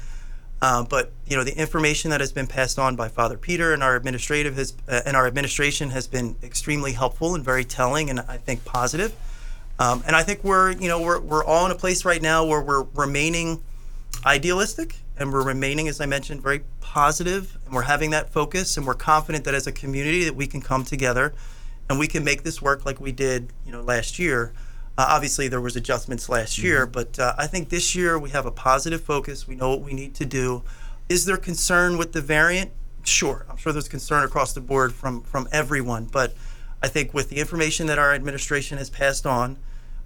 Uh, 0.61 0.85
but 0.85 1.11
you 1.27 1.39
know 1.39 1.43
the 1.43 1.57
information 1.57 2.11
that 2.11 2.21
has 2.21 2.33
been 2.33 2.47
passed 2.47 2.79
on 2.79 2.97
by 2.97 3.09
Father 3.09 3.39
Peter 3.39 3.73
and 3.73 3.83
our 3.83 3.97
administrative 3.97 4.57
has 4.57 4.75
uh, 4.87 5.01
and 5.07 5.17
our 5.17 5.27
administration 5.27 5.89
has 5.89 6.07
been 6.07 6.37
extremely 6.43 6.93
helpful 6.93 7.35
and 7.35 7.43
very 7.43 7.65
telling 7.65 8.11
and 8.11 8.21
I 8.21 8.37
think 8.37 8.63
positive. 8.67 9.15
Um, 9.79 10.03
and 10.07 10.15
I 10.15 10.23
think 10.23 10.45
we're 10.45 10.73
you 10.73 10.89
know 10.89 11.01
we're, 11.01 11.19
we're 11.19 11.45
all 11.45 11.65
in 11.65 11.73
a 11.73 11.77
place 11.77 12.05
right 12.05 12.21
now 12.21 12.45
where 12.45 12.61
we're 12.61 12.85
remaining 12.95 13.63
idealistic 14.27 14.97
and 15.17 15.33
we're 15.33 15.45
remaining 15.45 15.89
as 15.89 16.01
i 16.01 16.05
mentioned 16.05 16.43
very 16.43 16.61
positive 16.81 17.57
and 17.65 17.75
we're 17.75 17.83
having 17.83 18.11
that 18.11 18.29
focus 18.31 18.77
and 18.77 18.87
we're 18.87 18.93
confident 18.93 19.45
that 19.45 19.55
as 19.55 19.67
a 19.67 19.73
community 19.73 20.25
that 20.25 20.35
we 20.35 20.47
can 20.47 20.61
come 20.61 20.85
together 20.85 21.33
and 21.91 21.99
we 21.99 22.07
can 22.07 22.23
make 22.25 22.45
this 22.45 22.63
work 22.63 22.87
like 22.87 23.01
we 23.01 23.13
did 23.13 23.53
you 23.67 23.73
know 23.73 23.83
last 23.83 24.19
year. 24.19 24.55
Uh, 24.97 25.07
obviously 25.09 25.49
there 25.49 25.61
was 25.61 25.77
adjustments 25.77 26.29
last 26.29 26.59
year 26.59 26.85
but 26.87 27.19
uh, 27.19 27.35
i 27.39 27.47
think 27.47 27.69
this 27.69 27.95
year 27.95 28.19
we 28.19 28.31
have 28.31 28.47
a 28.47 28.51
positive 28.51 29.03
focus. 29.03 29.47
We 29.47 29.57
know 29.57 29.71
what 29.71 29.83
we 29.83 29.93
need 29.93 30.15
to 30.15 30.25
do. 30.25 30.63
Is 31.09 31.27
there 31.27 31.37
concern 31.37 31.99
with 31.99 32.13
the 32.13 32.21
variant? 32.23 32.71
Sure. 33.03 33.45
I'm 33.51 33.57
sure 33.57 33.73
there's 33.73 33.89
concern 33.89 34.25
across 34.25 34.53
the 34.53 34.61
board 34.61 34.95
from 34.95 35.23
from 35.23 35.49
everyone 35.53 36.05
but 36.05 36.35
i 36.83 36.89
think 36.89 37.13
with 37.13 37.29
the 37.29 37.37
information 37.37 37.89
that 37.89 37.99
our 37.99 38.15
administration 38.15 38.79
has 38.79 38.89
passed 38.89 39.27
on 39.27 39.59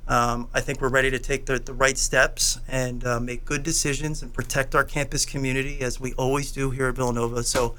um, 0.07 0.49
I 0.53 0.61
think 0.61 0.83
we're 0.83 0.91
ready 0.91 1.11
to 1.11 1.19
take 1.19 1.47
the, 1.47 1.59
the 1.59 1.73
right 1.73 1.97
steps 1.97 2.59
and 2.69 3.07
uh, 3.07 3.21
make 3.21 3.47
good 3.47 3.63
decisions 3.63 4.23
and 4.23 4.35
protect 4.35 4.75
our 4.75 4.85
campus 4.85 5.25
community 5.25 5.81
as 5.81 5.99
we 5.99 6.13
always 6.15 6.53
do 6.53 6.71
here 6.71 6.89
at 6.89 6.97
Villanova. 6.97 7.43
So 7.43 7.75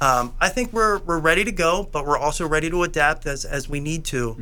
um, 0.00 0.32
I 0.40 0.48
think 0.48 0.72
we're, 0.72 0.98
we're 1.00 1.18
ready 1.18 1.44
to 1.44 1.52
go, 1.52 1.86
but 1.92 2.06
we're 2.06 2.16
also 2.16 2.48
ready 2.48 2.70
to 2.70 2.82
adapt 2.84 3.26
as, 3.26 3.44
as 3.44 3.68
we 3.68 3.80
need 3.80 4.04
to. 4.06 4.36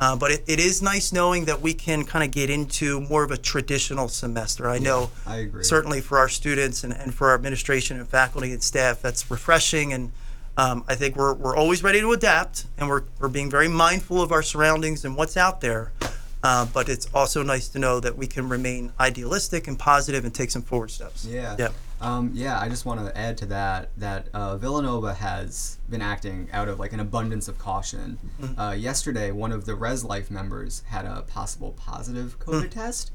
Uh, 0.00 0.16
but 0.16 0.32
it, 0.32 0.44
it 0.48 0.58
is 0.58 0.82
nice 0.82 1.12
knowing 1.12 1.44
that 1.44 1.60
we 1.60 1.72
can 1.72 2.04
kind 2.04 2.24
of 2.24 2.32
get 2.32 2.50
into 2.50 3.00
more 3.02 3.22
of 3.22 3.30
a 3.30 3.36
traditional 3.36 4.08
semester. 4.08 4.68
I 4.68 4.78
know 4.78 5.10
I 5.24 5.36
agree. 5.36 5.62
certainly 5.62 6.00
for 6.00 6.18
our 6.18 6.28
students 6.28 6.82
and, 6.82 6.92
and 6.92 7.14
for 7.14 7.28
our 7.28 7.34
administration 7.36 7.98
and 7.98 8.08
faculty 8.08 8.52
and 8.52 8.62
staff, 8.62 9.00
that's 9.02 9.30
refreshing. 9.30 9.92
And 9.92 10.10
um, 10.56 10.84
I 10.88 10.96
think 10.96 11.14
we're, 11.14 11.34
we're 11.34 11.56
always 11.56 11.84
ready 11.84 12.00
to 12.00 12.12
adapt 12.12 12.66
and 12.76 12.88
we're, 12.88 13.04
we're 13.20 13.28
being 13.28 13.50
very 13.50 13.68
mindful 13.68 14.20
of 14.20 14.32
our 14.32 14.42
surroundings 14.42 15.04
and 15.04 15.16
what's 15.16 15.36
out 15.36 15.60
there. 15.60 15.92
Uh, 16.42 16.66
but 16.74 16.88
it's 16.90 17.08
also 17.14 17.42
nice 17.42 17.68
to 17.68 17.78
know 17.78 18.00
that 18.00 18.18
we 18.18 18.26
can 18.26 18.48
remain 18.48 18.92
idealistic 19.00 19.66
and 19.66 19.78
positive 19.78 20.24
and 20.24 20.34
take 20.34 20.50
some 20.50 20.60
forward 20.60 20.90
steps. 20.90 21.24
Yeah. 21.24 21.56
Yep. 21.58 21.72
Um, 22.00 22.32
yeah, 22.34 22.60
I 22.60 22.68
just 22.68 22.84
want 22.84 23.00
to 23.06 23.16
add 23.16 23.38
to 23.38 23.46
that 23.46 23.90
that 23.96 24.28
uh, 24.34 24.56
Villanova 24.56 25.14
has 25.14 25.78
been 25.88 26.02
acting 26.02 26.48
out 26.52 26.68
of 26.68 26.78
like 26.78 26.92
an 26.92 27.00
abundance 27.00 27.48
of 27.48 27.58
caution. 27.58 28.18
Mm-hmm. 28.40 28.58
Uh, 28.60 28.72
yesterday, 28.72 29.30
one 29.30 29.52
of 29.52 29.64
the 29.64 29.74
Res 29.74 30.04
Life 30.04 30.30
members 30.30 30.82
had 30.86 31.06
a 31.06 31.22
possible 31.22 31.72
positive 31.72 32.38
COVID 32.40 32.70
test, 32.70 33.10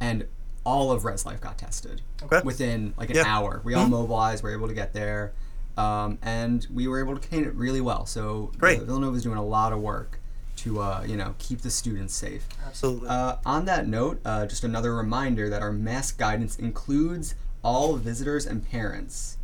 and 0.00 0.26
all 0.64 0.90
of 0.92 1.04
Res 1.04 1.24
Life 1.24 1.40
got 1.40 1.58
tested 1.58 2.02
Mm. 2.20 2.24
Okay. 2.26 2.40
within 2.44 2.94
like 2.98 3.10
an 3.10 3.16
Yeah. 3.16 3.22
Mm-hmm. 3.22 3.30
hour. 3.32 3.60
We 3.64 3.74
all 3.74 3.86
mobilized, 3.88 4.42
we 4.42 4.50
were 4.50 4.56
able 4.56 4.68
to 4.68 4.74
get 4.74 4.92
there, 4.92 5.32
um, 5.76 6.18
and 6.22 6.66
we 6.72 6.86
were 6.88 7.00
able 7.00 7.14
to 7.14 7.20
contain 7.20 7.44
it 7.44 7.54
really 7.54 7.80
well. 7.80 8.04
So 8.06 8.50
Great. 8.58 8.80
uh, 8.80 8.84
Villanova 8.84 9.16
is 9.16 9.22
doing 9.22 9.38
a 9.38 9.44
lot 9.44 9.72
of 9.72 9.80
work 9.80 10.20
to 10.56 10.80
uh, 10.80 11.04
you 11.06 11.16
know 11.16 11.34
keep 11.38 11.60
the 11.62 11.70
students 11.70 12.14
safe. 12.14 12.46
Absolutely. 12.66 13.08
Uh, 13.08 13.36
on 13.46 13.64
that 13.66 13.86
note, 13.88 14.20
uh, 14.24 14.44
just 14.46 14.64
another 14.64 14.94
reminder 14.94 15.48
that 15.48 15.62
our 15.62 15.72
mask 15.72 16.18
guidance 16.18 16.56
includes 16.56 17.34
all 17.64 17.96
visitors 17.96 18.46
and 18.46 18.68
parents. 18.68 19.38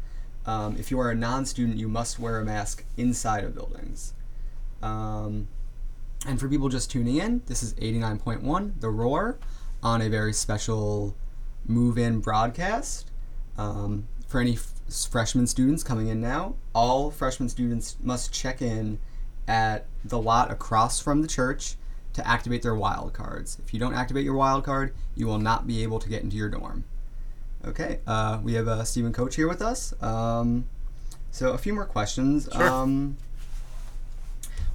Um, 0.46 0.76
if 0.78 0.90
you 0.90 1.00
are 1.00 1.10
a 1.10 1.14
non 1.14 1.46
student, 1.46 1.78
you 1.78 1.88
must 1.88 2.18
wear 2.18 2.38
a 2.38 2.44
mask 2.44 2.84
inside 2.96 3.44
of 3.44 3.54
buildings. 3.54 4.14
Um, 4.82 5.48
and 6.26 6.38
for 6.38 6.48
people 6.48 6.68
just 6.68 6.90
tuning 6.90 7.16
in, 7.16 7.42
this 7.46 7.62
is 7.62 7.74
89.1 7.74 8.80
The 8.80 8.90
Roar 8.90 9.38
on 9.82 10.02
a 10.02 10.08
very 10.08 10.32
special 10.32 11.14
move 11.66 11.98
in 11.98 12.20
broadcast. 12.20 13.10
Um, 13.56 14.06
for 14.26 14.40
any 14.40 14.54
f- 14.54 14.72
freshman 15.10 15.46
students 15.46 15.82
coming 15.82 16.08
in 16.08 16.20
now, 16.20 16.54
all 16.74 17.10
freshman 17.10 17.48
students 17.48 17.96
must 18.02 18.32
check 18.32 18.62
in 18.62 18.98
at 19.48 19.86
the 20.04 20.18
lot 20.18 20.50
across 20.50 21.00
from 21.00 21.22
the 21.22 21.28
church 21.28 21.76
to 22.12 22.26
activate 22.26 22.62
their 22.62 22.74
wild 22.74 23.12
cards. 23.12 23.58
If 23.64 23.72
you 23.72 23.80
don't 23.80 23.94
activate 23.94 24.24
your 24.24 24.34
wild 24.34 24.64
card, 24.64 24.94
you 25.14 25.26
will 25.26 25.38
not 25.38 25.66
be 25.66 25.82
able 25.82 25.98
to 25.98 26.08
get 26.08 26.22
into 26.22 26.36
your 26.36 26.48
dorm. 26.48 26.84
Okay, 27.66 27.98
uh, 28.06 28.40
we 28.42 28.54
have 28.54 28.68
uh, 28.68 28.84
Stephen 28.84 29.12
Coach 29.12 29.36
here 29.36 29.48
with 29.48 29.60
us. 29.60 29.92
Um, 30.02 30.64
so 31.30 31.52
a 31.52 31.58
few 31.58 31.74
more 31.74 31.84
questions. 31.84 32.48
Sure. 32.52 32.68
Um, 32.68 33.16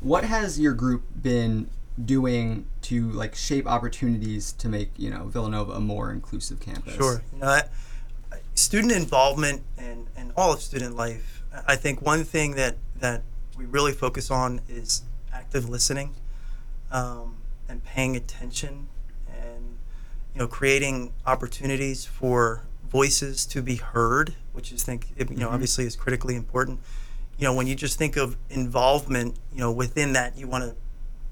what 0.01 0.23
has 0.23 0.59
your 0.59 0.73
group 0.73 1.03
been 1.21 1.69
doing 2.03 2.67
to 2.83 3.09
like 3.11 3.33
shape 3.35 3.65
opportunities 3.65 4.51
to 4.53 4.69
make 4.69 4.91
you 4.97 5.09
know 5.09 5.25
Villanova 5.25 5.73
a 5.73 5.79
more 5.79 6.11
inclusive 6.11 6.59
campus? 6.59 6.95
Sure. 6.95 7.23
You 7.33 7.39
know, 7.39 7.47
I, 7.47 7.63
student 8.53 8.93
involvement 8.93 9.63
and, 9.77 10.07
and 10.15 10.31
all 10.37 10.53
of 10.53 10.61
student 10.61 10.95
life. 10.95 11.43
I- 11.53 11.73
I 11.73 11.75
think 11.77 12.01
one 12.01 12.23
thing 12.23 12.55
that, 12.55 12.75
that 12.99 13.23
we 13.57 13.65
really 13.65 13.93
focus 13.93 14.29
on 14.29 14.61
is 14.69 15.03
active 15.33 15.67
listening 15.69 16.13
um, 16.91 17.37
and 17.69 17.83
paying 17.83 18.15
attention 18.15 18.89
and 19.29 19.77
you 20.33 20.39
know 20.39 20.47
creating 20.47 21.13
opportunities 21.25 22.05
for 22.05 22.63
voices 22.99 23.45
to 23.45 23.61
be 23.61 23.75
heard, 23.75 24.35
which 24.53 24.71
is 24.71 24.81
think 24.83 25.07
you 25.17 25.25
know 25.35 25.49
Mhm. 25.49 25.53
obviously 25.53 25.85
is 25.85 25.95
critically 25.97 26.35
important. 26.35 26.79
You 27.37 27.43
know, 27.45 27.53
when 27.53 27.67
you 27.67 27.75
just 27.75 27.97
think 27.97 28.15
of 28.15 28.37
involvement, 28.49 29.35
you 29.53 29.59
know, 29.59 29.71
within 29.71 30.13
that 30.13 30.37
you 30.37 30.47
want 30.47 30.63
to 30.63 30.75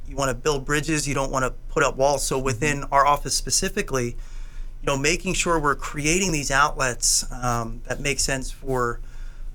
you 0.10 0.18
want 0.18 0.30
to 0.30 0.36
build 0.36 0.66
bridges, 0.66 1.08
you 1.08 1.14
don't 1.14 1.32
want 1.32 1.46
to 1.46 1.52
put 1.74 1.82
up 1.82 1.96
walls. 1.96 2.28
So 2.28 2.38
within 2.38 2.84
our 2.92 3.06
office 3.06 3.34
specifically, 3.36 4.08
you 4.82 4.86
know, 4.88 4.98
making 4.98 5.34
sure 5.36 5.58
we're 5.58 5.76
creating 5.92 6.34
these 6.34 6.52
outlets 6.52 7.24
um, 7.32 7.82
that 7.88 8.02
make 8.02 8.20
sense 8.20 8.52
for 8.52 9.00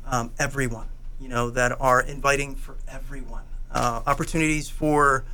um, 0.07 0.31
everyone, 0.39 0.87
you 1.21 1.29
know, 1.29 1.51
that 1.51 1.79
are 1.79 2.01
inviting 2.01 2.55
for 2.57 2.77
everyone. 2.89 3.43
Uh, 3.71 4.01
opportunities 4.07 4.71
for 4.71 5.25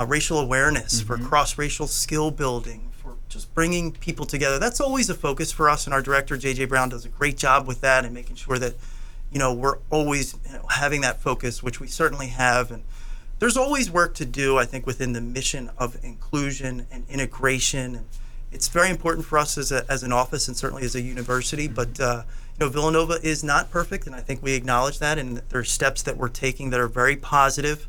uh, 0.00 0.06
racial 0.06 0.38
awareness, 0.38 1.00
for 1.00 1.18
cross 1.18 1.58
racial 1.58 1.88
skill 1.88 2.30
building, 2.30 2.92
just 3.30 3.54
bringing 3.54 3.92
people 3.92 4.26
together. 4.26 4.58
That's 4.58 4.80
always 4.80 5.08
a 5.08 5.14
focus 5.14 5.52
for 5.52 5.70
us, 5.70 5.86
and 5.86 5.94
our 5.94 6.02
director, 6.02 6.36
JJ 6.36 6.68
Brown, 6.68 6.90
does 6.90 7.06
a 7.06 7.08
great 7.08 7.38
job 7.38 7.66
with 7.66 7.80
that 7.80 8.04
and 8.04 8.12
making 8.12 8.36
sure 8.36 8.58
that, 8.58 8.74
you 9.32 9.38
know, 9.38 9.54
we're 9.54 9.78
always 9.88 10.34
you 10.46 10.54
know, 10.54 10.66
having 10.68 11.00
that 11.02 11.22
focus, 11.22 11.62
which 11.62 11.80
we 11.80 11.86
certainly 11.86 12.26
have. 12.26 12.70
And 12.70 12.82
there's 13.38 13.56
always 13.56 13.90
work 13.90 14.14
to 14.16 14.26
do, 14.26 14.58
I 14.58 14.64
think, 14.64 14.84
within 14.84 15.12
the 15.12 15.20
mission 15.20 15.70
of 15.78 15.96
inclusion 16.04 16.86
and 16.90 17.04
integration. 17.08 17.94
And 17.94 18.06
it's 18.50 18.66
very 18.66 18.90
important 18.90 19.24
for 19.24 19.38
us 19.38 19.56
as, 19.56 19.70
a, 19.70 19.84
as 19.88 20.02
an 20.02 20.12
office 20.12 20.48
and 20.48 20.56
certainly 20.56 20.84
as 20.84 20.96
a 20.96 21.00
university. 21.00 21.68
But 21.68 22.00
uh, 22.00 22.24
you 22.58 22.66
know, 22.66 22.68
Villanova 22.68 23.18
is 23.22 23.44
not 23.44 23.70
perfect, 23.70 24.08
and 24.08 24.16
I 24.16 24.20
think 24.20 24.42
we 24.42 24.54
acknowledge 24.54 24.98
that. 24.98 25.18
And 25.18 25.38
there 25.48 25.60
are 25.60 25.64
steps 25.64 26.02
that 26.02 26.16
we're 26.16 26.28
taking 26.28 26.70
that 26.70 26.80
are 26.80 26.88
very 26.88 27.14
positive. 27.14 27.86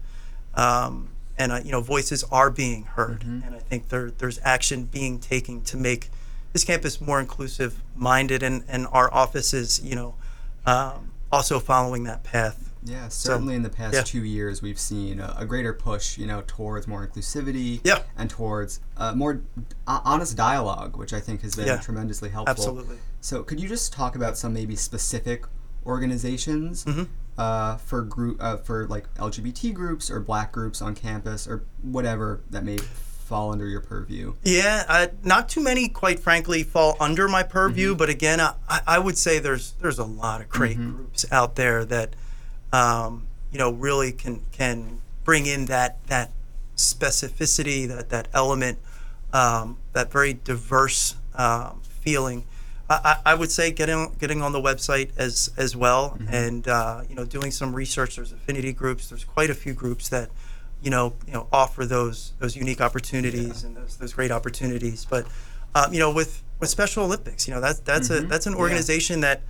Um, 0.53 1.09
and 1.37 1.51
uh, 1.51 1.59
you 1.63 1.71
know, 1.71 1.81
voices 1.81 2.23
are 2.31 2.49
being 2.49 2.83
heard, 2.83 3.23
and 3.23 3.55
I 3.55 3.59
think 3.59 3.89
there, 3.89 4.11
there's 4.11 4.39
action 4.43 4.85
being 4.85 5.19
taken 5.19 5.61
to 5.63 5.77
make 5.77 6.09
this 6.53 6.63
campus 6.63 6.99
more 6.99 7.19
inclusive 7.19 7.81
minded, 7.95 8.43
and, 8.43 8.63
and 8.67 8.87
our 8.91 9.13
office 9.13 9.53
is, 9.53 9.81
you 9.83 9.95
know, 9.95 10.15
um, 10.65 11.11
also 11.31 11.59
following 11.59 12.03
that 12.03 12.23
path. 12.23 12.67
Yeah, 12.83 13.09
certainly 13.09 13.53
in 13.55 13.61
the 13.61 13.69
past 13.69 13.93
yeah. 13.93 14.01
two 14.01 14.23
years, 14.23 14.61
we've 14.61 14.79
seen 14.79 15.19
a, 15.19 15.35
a 15.37 15.45
greater 15.45 15.71
push, 15.71 16.17
you 16.17 16.25
know, 16.25 16.43
towards 16.47 16.87
more 16.87 17.07
inclusivity 17.07 17.79
Yeah. 17.83 17.99
and 18.17 18.27
towards 18.27 18.79
uh, 18.97 19.13
more 19.13 19.41
uh, 19.85 20.01
honest 20.03 20.35
dialogue, 20.35 20.97
which 20.97 21.13
I 21.13 21.19
think 21.19 21.41
has 21.43 21.55
been 21.55 21.67
Yeah. 21.67 21.77
tremendously 21.77 22.29
helpful. 22.29 22.51
Absolutely. 22.51 22.97
So, 23.21 23.43
could 23.43 23.59
you 23.59 23.69
just 23.69 23.93
talk 23.93 24.15
about 24.15 24.35
some 24.35 24.53
maybe 24.53 24.75
specific 24.75 25.45
organizations 25.85 26.85
Mm-hmm. 26.85 27.03
Uh, 27.37 27.77
for 27.77 28.01
group 28.01 28.37
uh, 28.41 28.57
for 28.57 28.87
like 28.87 29.13
LGBT 29.15 29.73
groups 29.73 30.09
or 30.09 30.19
Black 30.19 30.51
groups 30.51 30.81
on 30.81 30.95
campus 30.95 31.47
or 31.47 31.63
whatever 31.81 32.41
that 32.49 32.63
may 32.63 32.77
fall 33.31 33.53
under 33.53 33.65
your 33.65 33.79
purview? 33.79 34.33
Yeah, 34.43 34.83
uh, 34.89 35.07
not 35.23 35.47
too 35.47 35.63
many, 35.63 35.87
quite 35.87 36.19
frankly, 36.19 36.63
fall 36.63 36.97
under 36.99 37.29
my 37.29 37.43
purview. 37.43 37.95
But 37.95 38.09
again, 38.09 38.41
I, 38.41 38.53
I 38.85 38.99
would 38.99 39.17
say 39.17 39.39
there's 39.39 39.71
there's 39.79 39.99
a 39.99 40.05
lot 40.05 40.41
of 40.41 40.49
great 40.49 40.75
groups 40.75 41.25
out 41.31 41.55
there 41.55 41.85
that, 41.85 42.15
um, 42.73 43.27
you 43.51 43.57
know, 43.57 43.71
really 43.71 44.11
can 44.11 44.41
can 44.51 45.01
bring 45.23 45.45
in 45.45 45.65
that 45.67 46.05
that 46.07 46.31
specificity, 46.75 47.87
that 47.87 48.09
that 48.09 48.27
element, 48.33 48.79
um, 49.31 49.77
that 49.93 50.11
very 50.11 50.33
diverse 50.33 51.15
um, 51.35 51.81
feeling. 51.83 52.45
I, 53.03 53.31
I 53.31 53.33
would 53.35 53.51
say 53.51 53.71
getting 53.71 54.15
getting 54.19 54.41
on 54.41 54.51
the 54.53 54.61
website 54.61 55.09
as 55.17 55.51
as 55.57 55.75
well, 55.75 56.17
and 56.29 56.67
uh, 56.67 57.01
you 57.09 57.15
know, 57.15 57.25
doing 57.25 57.51
some 57.51 57.75
research. 57.75 58.15
There's 58.15 58.31
affinity 58.31 58.73
groups. 58.73 59.09
There's 59.09 59.23
quite 59.23 59.49
a 59.49 59.53
few 59.55 59.73
groups 59.73 60.09
that 60.09 60.29
you 60.81 60.89
know, 60.89 61.13
you 61.27 61.33
know, 61.33 61.47
offer 61.51 61.85
those 61.85 62.33
those 62.39 62.55
unique 62.55 62.81
opportunities 62.81 63.63
and 63.63 63.75
those, 63.77 63.97
those 63.97 64.13
great 64.13 64.31
opportunities. 64.31 65.05
But 65.05 65.27
um, 65.75 65.93
you 65.93 65.99
know, 65.99 66.11
with 66.11 66.41
with 66.59 66.69
Special 66.69 67.03
Olympics, 67.03 67.47
you 67.47 67.53
know, 67.53 67.61
that's 67.61 67.79
that's 67.79 68.09
a 68.09 68.21
that's 68.21 68.47
an 68.47 68.53
Yeah. 68.53 68.59
organization 68.59 69.21
that 69.21 69.41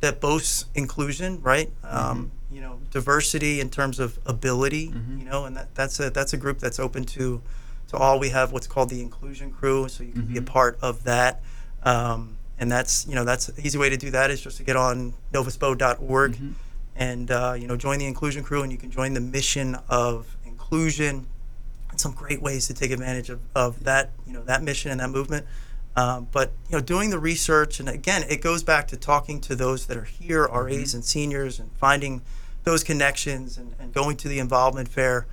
that 0.00 0.20
boasts 0.20 0.64
inclusion, 0.74 1.42
right? 1.42 1.70
Um, 1.84 2.30
you 2.50 2.60
know, 2.62 2.78
diversity 2.90 3.60
in 3.60 3.68
terms 3.68 3.98
of 4.00 4.18
ability, 4.24 4.92
you 5.18 5.24
know, 5.24 5.44
and 5.44 5.56
that, 5.56 5.74
that's 5.74 6.00
a 6.00 6.08
that's 6.10 6.32
a 6.32 6.36
group 6.38 6.58
that's 6.58 6.78
open 6.78 7.04
to 7.04 7.42
to 7.88 7.96
all. 7.96 8.18
We 8.18 8.30
have 8.30 8.50
what's 8.52 8.66
called 8.66 8.88
the 8.88 9.02
inclusion 9.02 9.50
crew, 9.50 9.88
so 9.88 10.02
you 10.04 10.12
can 10.12 10.22
be 10.22 10.38
a 10.38 10.42
part 10.42 10.78
of 10.80 11.04
that. 11.04 11.42
Um, 11.82 12.37
and 12.58 12.70
that's 12.70 13.06
you 13.06 13.14
know 13.14 13.24
that's 13.24 13.48
an 13.48 13.54
easy 13.64 13.78
way 13.78 13.88
to 13.88 13.96
do 13.96 14.10
that 14.10 14.30
is 14.30 14.40
just 14.40 14.56
to 14.58 14.62
get 14.62 14.76
on 14.76 15.14
novaspo.org 15.32 16.38
and 16.96 17.30
uh, 17.30 17.54
you 17.58 17.66
know 17.66 17.76
join 17.76 17.98
the 17.98 18.06
inclusion 18.06 18.42
crew 18.42 18.62
and 18.62 18.72
you 18.72 18.78
can 18.78 18.90
join 18.90 19.14
the 19.14 19.20
mission 19.20 19.76
of 19.88 20.36
inclusion. 20.44 21.26
And 21.90 21.98
some 21.98 22.12
great 22.12 22.42
ways 22.42 22.66
to 22.66 22.74
take 22.74 22.90
advantage 22.90 23.30
of, 23.30 23.40
of 23.54 23.84
that 23.84 24.10
you 24.26 24.32
know 24.32 24.42
that 24.44 24.62
mission 24.62 24.90
and 24.90 25.00
that 25.00 25.10
movement. 25.10 25.46
Um, 25.96 26.28
but 26.30 26.52
you 26.68 26.76
know 26.76 26.82
doing 26.82 27.10
the 27.10 27.18
research 27.18 27.80
and 27.80 27.88
again 27.88 28.24
it 28.28 28.42
goes 28.42 28.62
back 28.62 28.88
to 28.88 28.96
talking 28.96 29.40
to 29.42 29.56
those 29.56 29.86
that 29.86 29.96
are 29.96 30.04
here 30.04 30.46
RAs 30.46 30.94
and 30.94 31.04
seniors 31.04 31.58
and 31.58 31.70
finding 31.72 32.22
those 32.64 32.84
connections 32.84 33.56
and, 33.56 33.74
and 33.78 33.94
going 33.94 34.16
to 34.18 34.28
the 34.28 34.38
involvement 34.38 34.88
fair. 34.88 35.26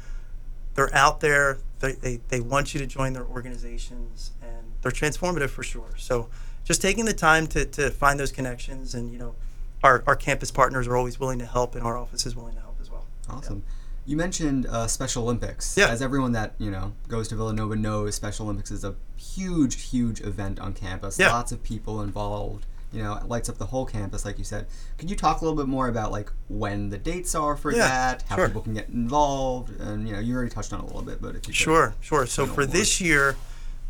They're 0.76 0.94
out 0.94 1.20
there. 1.20 1.58
They, 1.80 1.94
they, 1.94 2.20
they 2.30 2.40
want 2.40 2.74
you 2.74 2.80
to 2.80 2.86
join 2.86 3.14
their 3.14 3.26
organizations 3.26 4.32
and 4.42 4.74
they're 4.82 4.92
transformative 4.92 5.50
for 5.50 5.64
sure. 5.64 5.94
So 5.98 6.30
just 6.66 6.82
taking 6.82 7.06
the 7.06 7.14
time 7.14 7.48
to, 7.48 7.64
to 7.66 7.90
find 7.92 8.20
those 8.20 8.32
connections 8.34 8.94
and 8.94 9.12
you 9.14 9.18
know 9.18 9.36
our, 9.84 10.04
our 10.08 10.16
campus 10.16 10.52
partners 10.52 10.88
are 10.88 10.98
always 10.98 11.20
willing 11.20 11.40
to 11.40 11.46
help 11.46 11.76
and 11.76 11.84
our 11.86 11.96
office 11.96 12.26
is 12.26 12.36
willing 12.36 12.56
to 12.56 12.60
help 12.62 12.76
as 12.82 12.92
well 12.92 13.06
Awesome. 13.30 13.64
You 14.08 14.18
mentioned 14.18 14.68
uh, 14.68 14.86
Special 14.86 15.24
Olympics. 15.24 15.76
Yeah. 15.76 15.88
As 15.90 16.00
everyone 16.04 16.34
that 16.34 16.54
you 16.60 16.70
know 16.70 16.94
goes 17.08 17.28
to 17.30 17.36
Villanova 17.36 17.76
knows, 17.76 18.14
Special 18.14 18.46
Olympics 18.46 18.70
is 18.70 18.84
a 18.84 18.94
huge, 19.18 19.82
huge 19.90 20.22
event 20.22 20.60
on 20.60 20.74
campus. 20.74 21.18
Yeah. 21.18 21.32
Lots 21.32 21.52
of 21.52 21.64
people 21.64 22.02
involved. 22.04 22.68
You 22.94 23.02
know, 23.02 23.16
it 23.16 23.26
lights 23.28 23.50
up 23.50 23.58
the 23.58 23.66
whole 23.66 23.84
campus, 23.86 24.24
like 24.24 24.38
you 24.38 24.44
said. 24.44 24.68
Could 25.00 25.10
you 25.10 25.16
talk 25.16 25.42
a 25.42 25.44
little 25.44 25.58
bit 25.58 25.68
more 25.68 25.88
about 25.88 26.12
like 26.12 26.32
when 26.50 26.90
the 26.90 27.00
dates 27.00 27.34
are 27.34 27.58
for 27.58 27.72
Yeah, 27.72 27.80
that, 27.80 28.24
how 28.30 28.36
sure. 28.36 28.48
people 28.48 28.62
can 28.62 28.76
get 28.76 28.90
involved, 28.90 29.72
and 29.82 30.08
you 30.08 30.14
know, 30.14 30.20
you 30.20 30.36
already 30.36 30.52
touched 30.52 30.72
on 30.72 30.82
it 30.82 30.84
a 30.84 30.86
little 30.86 31.02
bit, 31.02 31.20
but 31.20 31.36
if 31.36 31.48
you. 31.48 31.54
Sure, 31.56 31.96
sure. 32.00 32.28
So 32.28 32.46
for 32.46 32.66
this 32.66 33.02
year, 33.02 33.36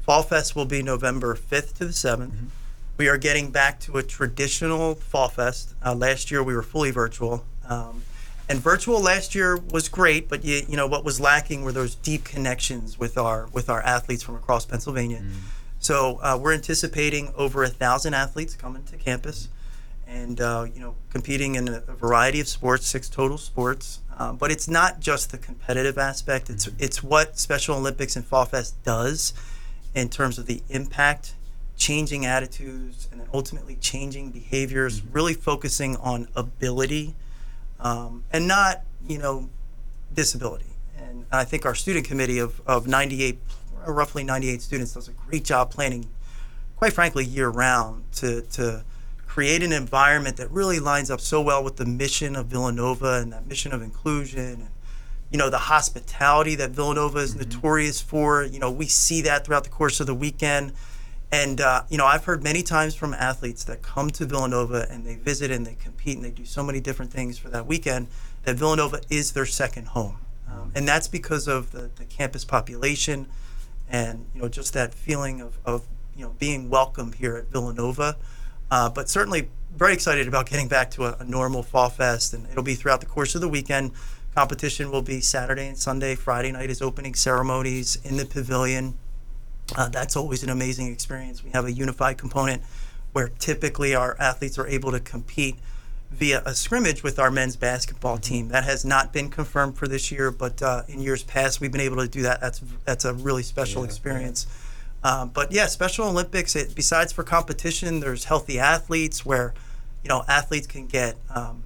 Fall 0.01 0.23
Fest 0.23 0.55
will 0.55 0.65
be 0.65 0.81
November 0.81 1.35
5th 1.35 1.73
to 1.73 1.85
the 1.85 1.91
7th. 1.91 2.31
Mm-hmm. 2.31 2.45
We 2.97 3.09
are 3.09 3.17
getting 3.17 3.51
back 3.51 3.79
to 3.81 3.97
a 3.97 4.03
traditional 4.03 4.95
Fall 4.95 5.27
Fest. 5.27 5.73
Uh, 5.83 5.93
last 5.93 6.31
year 6.31 6.41
we 6.41 6.55
were 6.55 6.63
fully 6.63 6.91
virtual. 6.91 7.43
Um, 7.67 8.03
and 8.47 8.59
virtual 8.59 9.01
last 9.01 9.35
year 9.35 9.57
was 9.57 9.89
great, 9.89 10.29
but 10.29 10.45
you, 10.45 10.61
you 10.69 10.77
know 10.77 10.87
what 10.87 11.03
was 11.03 11.19
lacking 11.19 11.63
were 11.63 11.71
those 11.71 11.95
deep 11.95 12.23
connections 12.23 12.97
with 12.99 13.17
our 13.17 13.47
with 13.47 13.69
our 13.69 13.81
athletes 13.81 14.23
from 14.23 14.35
across 14.35 14.65
Pennsylvania. 14.65 15.19
Mm. 15.19 15.33
So 15.79 16.19
uh, 16.21 16.39
we're 16.41 16.53
anticipating 16.53 17.33
over 17.35 17.63
a 17.63 17.67
thousand 17.67 18.13
athletes 18.13 18.55
coming 18.55 18.83
to 18.83 18.97
campus, 18.97 19.49
and 20.07 20.39
uh, 20.39 20.67
you 20.73 20.79
know 20.79 20.95
competing 21.09 21.55
in 21.55 21.67
a, 21.67 21.83
a 21.87 21.95
variety 21.95 22.39
of 22.39 22.47
sports, 22.47 22.85
six 22.85 23.09
total 23.09 23.37
sports. 23.37 23.99
Uh, 24.17 24.31
but 24.31 24.51
it's 24.51 24.69
not 24.69 25.01
just 25.01 25.31
the 25.31 25.37
competitive 25.37 25.97
aspect. 25.97 26.49
It's 26.49 26.69
it's 26.79 27.03
what 27.03 27.37
Special 27.39 27.75
Olympics 27.75 28.15
and 28.15 28.23
Fall 28.25 28.45
Fest 28.45 28.81
does 28.83 29.33
in 29.95 30.09
terms 30.09 30.37
of 30.37 30.45
the 30.45 30.61
impact, 30.69 31.33
changing 31.77 32.25
attitudes, 32.25 33.07
and 33.11 33.21
then 33.21 33.27
ultimately 33.33 33.75
changing 33.75 34.31
behaviors. 34.31 35.03
Really 35.03 35.33
focusing 35.33 35.95
on 35.97 36.27
ability, 36.35 37.15
um, 37.79 38.23
and 38.31 38.47
not 38.47 38.81
you 39.07 39.17
know 39.17 39.49
disability. 40.13 40.65
And 40.97 41.25
I 41.31 41.43
think 41.43 41.65
our 41.65 41.75
student 41.75 42.05
committee 42.05 42.39
of, 42.39 42.61
of 42.65 42.87
98, 42.87 43.37
roughly 43.87 44.23
98 44.23 44.61
students, 44.61 44.93
does 44.93 45.07
a 45.07 45.11
great 45.11 45.43
job 45.43 45.71
planning, 45.71 46.07
quite 46.77 46.93
frankly, 46.93 47.25
year 47.25 47.49
round 47.49 48.11
to, 48.13 48.41
to 48.41 48.83
create 49.27 49.61
an 49.61 49.73
environment 49.73 50.37
that 50.37 50.49
really 50.49 50.79
lines 50.79 51.11
up 51.11 51.19
so 51.19 51.41
well 51.41 51.63
with 51.63 51.75
the 51.75 51.85
mission 51.85 52.35
of 52.35 52.47
Villanova 52.47 53.19
and 53.21 53.33
that 53.33 53.45
mission 53.45 53.73
of 53.73 53.81
inclusion 53.81 54.39
and 54.39 54.67
you 55.31 55.37
know 55.37 55.49
the 55.49 55.57
hospitality 55.57 56.55
that 56.55 56.69
Villanova 56.69 57.19
is 57.19 57.35
notorious 57.35 57.99
for. 57.99 58.43
You 58.43 58.59
know 58.59 58.71
we 58.71 58.85
see 58.85 59.21
that 59.23 59.45
throughout 59.45 59.65
the 59.65 59.69
course 59.69 59.99
of 59.99 60.07
the 60.07 60.15
weekend, 60.15 60.71
and 61.35 61.59
uh, 61.59 61.83
you 61.89 61.97
know 61.97 62.05
I've 62.05 62.23
heard 62.23 62.43
many 62.43 62.63
times 62.63 62.95
from 62.95 63.13
athletes 63.13 63.65
that 63.65 63.81
come 63.81 64.09
to 64.11 64.25
Villanova 64.25 64.87
and 64.89 65.05
they 65.05 65.15
visit 65.15 65.51
and 65.51 65.65
they 65.65 65.75
compete 65.75 66.15
and 66.15 66.25
they 66.25 66.31
do 66.31 66.45
so 66.45 66.63
many 66.63 66.79
different 66.79 67.11
things 67.11 67.37
for 67.37 67.49
that 67.49 67.65
weekend 67.67 68.07
that 68.43 68.55
Villanova 68.55 69.01
is 69.09 69.33
their 69.33 69.45
second 69.45 69.87
home, 69.87 70.19
um, 70.49 70.71
and 70.75 70.87
that's 70.87 71.07
because 71.07 71.47
of 71.47 71.71
the, 71.71 71.91
the 71.95 72.05
campus 72.05 72.45
population, 72.45 73.27
and 73.89 74.25
you 74.33 74.41
know 74.41 74.47
just 74.47 74.73
that 74.73 74.93
feeling 74.93 75.41
of, 75.41 75.57
of 75.65 75.85
you 76.15 76.23
know 76.23 76.33
being 76.39 76.69
welcome 76.69 77.11
here 77.11 77.35
at 77.35 77.51
Villanova. 77.51 78.15
Uh, 78.71 78.89
but 78.89 79.09
certainly 79.09 79.49
very 79.75 79.93
excited 79.93 80.27
about 80.27 80.49
getting 80.49 80.67
back 80.67 80.89
to 80.89 81.03
a, 81.03 81.17
a, 81.19 81.25
normal 81.25 81.61
fall 81.61 81.89
fest, 81.89 82.33
and 82.33 82.47
it'll 82.49 82.63
be 82.63 82.75
throughout 82.75 83.01
the 83.01 83.05
course 83.05 83.35
of 83.35 83.41
the 83.41 83.49
weekend. 83.49 83.91
Competition 84.33 84.89
will 84.89 85.01
be 85.01 85.21
Saturday 85.21 85.67
and 85.67 85.77
Sunday. 85.77 86.15
Friday 86.15 86.51
night 86.51 86.69
is 86.69 86.81
opening 86.81 87.13
ceremonies 87.13 87.97
in 88.03 88.17
the 88.17 88.25
pavilion. 88.25 88.97
Uh, 89.75 89.89
that's 89.89 90.15
always 90.15 90.43
an 90.43 90.49
amazing 90.49 90.91
experience. 90.91 91.43
We 91.43 91.51
have 91.51 91.65
a 91.65 91.71
unified 91.71 92.17
component 92.17 92.61
where 93.13 93.29
typically 93.29 93.95
our 93.95 94.15
athletes 94.19 94.59
are 94.59 94.67
able 94.67 94.91
to 94.91 94.99
compete 94.99 95.55
via 96.11 96.41
a 96.45 96.53
scrimmage 96.53 97.03
with 97.03 97.17
our 97.17 97.31
men's 97.31 97.55
basketball 97.55 98.17
team. 98.17 98.49
That 98.49 98.63
has 98.63 98.85
not 98.85 99.11
been 99.11 99.29
confirmed 99.29 99.77
for 99.77 99.87
this 99.87 100.11
year, 100.11 100.31
but 100.31 100.61
uh, 100.61 100.83
in 100.87 101.01
years 101.01 101.23
past 101.23 101.61
we've 101.61 101.71
been 101.71 101.81
able 101.81 101.97
to 101.97 102.07
do 102.07 102.21
that. 102.23 102.41
That's 102.41 102.61
that's 102.85 103.05
a 103.05 103.13
really 103.13 103.43
special 103.43 103.81
yeah, 103.81 103.87
experience. 103.87 104.45
Yeah. 104.47 104.61
Um, 105.05 105.29
but 105.29 105.51
yeah, 105.51 105.67
Special 105.67 106.07
Olympics. 106.07 106.55
It, 106.55 106.73
besides 106.73 107.13
for 107.13 107.23
competition, 107.23 107.99
there's 107.99 108.23
healthy 108.23 108.59
athletes 108.59 109.23
where, 109.23 109.53
you 110.03 110.09
know, 110.09 110.23
athletes 110.27 110.65
can 110.65 110.87
get, 110.87 111.15
um, 111.29 111.63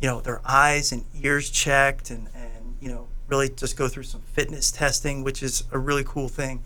you 0.00 0.08
know, 0.08 0.20
their 0.20 0.40
eyes 0.44 0.90
and 0.90 1.04
ears 1.20 1.48
checked, 1.48 2.10
and 2.10 2.28
and 2.34 2.76
you 2.80 2.88
know, 2.88 3.06
really 3.28 3.48
just 3.48 3.76
go 3.76 3.86
through 3.86 4.02
some 4.02 4.22
fitness 4.22 4.72
testing, 4.72 5.22
which 5.22 5.44
is 5.44 5.62
a 5.70 5.78
really 5.78 6.02
cool 6.04 6.28
thing. 6.28 6.62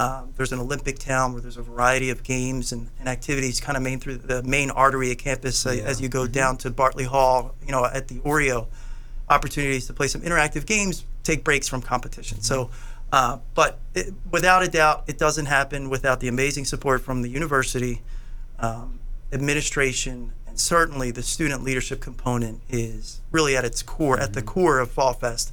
Um, 0.00 0.32
there's 0.36 0.52
an 0.52 0.60
Olympic 0.60 0.98
town 0.98 1.32
where 1.32 1.42
there's 1.42 1.56
a 1.56 1.62
variety 1.62 2.10
of 2.10 2.22
games 2.22 2.72
and, 2.72 2.88
and 2.98 3.08
activities 3.08 3.60
kind 3.60 3.76
of 3.76 3.82
main 3.82 4.00
through 4.00 4.16
the 4.16 4.42
main 4.42 4.70
artery 4.70 5.10
of 5.12 5.18
campus 5.18 5.66
uh, 5.66 5.72
yeah. 5.72 5.82
as 5.82 6.00
you 6.00 6.08
go 6.08 6.22
mm-hmm. 6.22 6.32
down 6.32 6.56
to 6.58 6.70
Bartley 6.70 7.04
Hall, 7.04 7.54
you 7.66 7.72
know, 7.72 7.84
at 7.84 8.08
the 8.08 8.18
Oreo. 8.20 8.66
Opportunities 9.28 9.86
to 9.86 9.92
play 9.92 10.08
some 10.08 10.22
interactive 10.22 10.66
games, 10.66 11.04
take 11.22 11.44
breaks 11.44 11.68
from 11.68 11.82
competition. 11.82 12.38
Mm-hmm. 12.38 12.44
So 12.44 12.70
uh, 13.12 13.38
but 13.54 13.78
it, 13.94 14.14
without 14.30 14.62
a 14.62 14.68
doubt, 14.68 15.04
it 15.06 15.18
doesn't 15.18 15.46
happen 15.46 15.90
without 15.90 16.20
the 16.20 16.28
amazing 16.28 16.64
support 16.64 17.02
from 17.02 17.22
the 17.22 17.28
university, 17.28 18.02
um, 18.58 19.00
administration, 19.32 20.32
and 20.46 20.58
certainly 20.58 21.10
the 21.10 21.22
student 21.22 21.64
leadership 21.64 22.00
component 22.00 22.60
is 22.68 23.20
really 23.32 23.56
at 23.56 23.64
its 23.64 23.82
core, 23.82 24.14
mm-hmm. 24.14 24.24
at 24.24 24.32
the 24.32 24.40
mm-hmm. 24.40 24.48
core 24.48 24.78
of 24.78 24.90
Fall 24.90 25.12
Fest. 25.12 25.52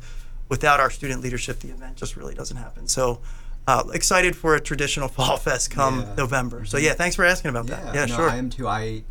Without 0.49 0.79
our 0.79 0.89
student 0.89 1.21
leadership, 1.21 1.59
the 1.59 1.69
event 1.69 1.97
just 1.97 2.15
really 2.15 2.33
doesn't 2.33 2.55
happen. 2.55 2.87
So, 2.87 3.19
uh, 3.67 3.83
excited 3.93 4.35
for 4.35 4.55
a 4.55 4.59
traditional 4.59 5.07
Fall 5.09 5.37
Fest 5.37 5.69
come 5.69 6.01
yeah. 6.01 6.15
November. 6.15 6.65
So, 6.65 6.77
yeah, 6.77 6.93
thanks 6.93 7.15
for 7.15 7.25
asking 7.25 7.49
about 7.49 7.67
yeah, 7.69 7.83
that. 7.83 7.95
Yeah, 7.95 8.05
no, 8.05 8.15
sure. 8.15 8.29
I 8.29 8.37
am 8.37 8.49
too. 8.49 8.67
I 8.67 9.03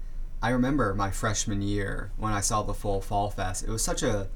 I 0.42 0.50
remember 0.50 0.94
my 0.94 1.10
freshman 1.10 1.62
year 1.62 2.12
when 2.16 2.32
I 2.32 2.40
saw 2.40 2.62
the 2.62 2.74
full 2.74 3.00
Fall 3.00 3.30
Fest. 3.30 3.62
It 3.62 3.70
was 3.70 3.82
such 3.84 4.02
a 4.02 4.28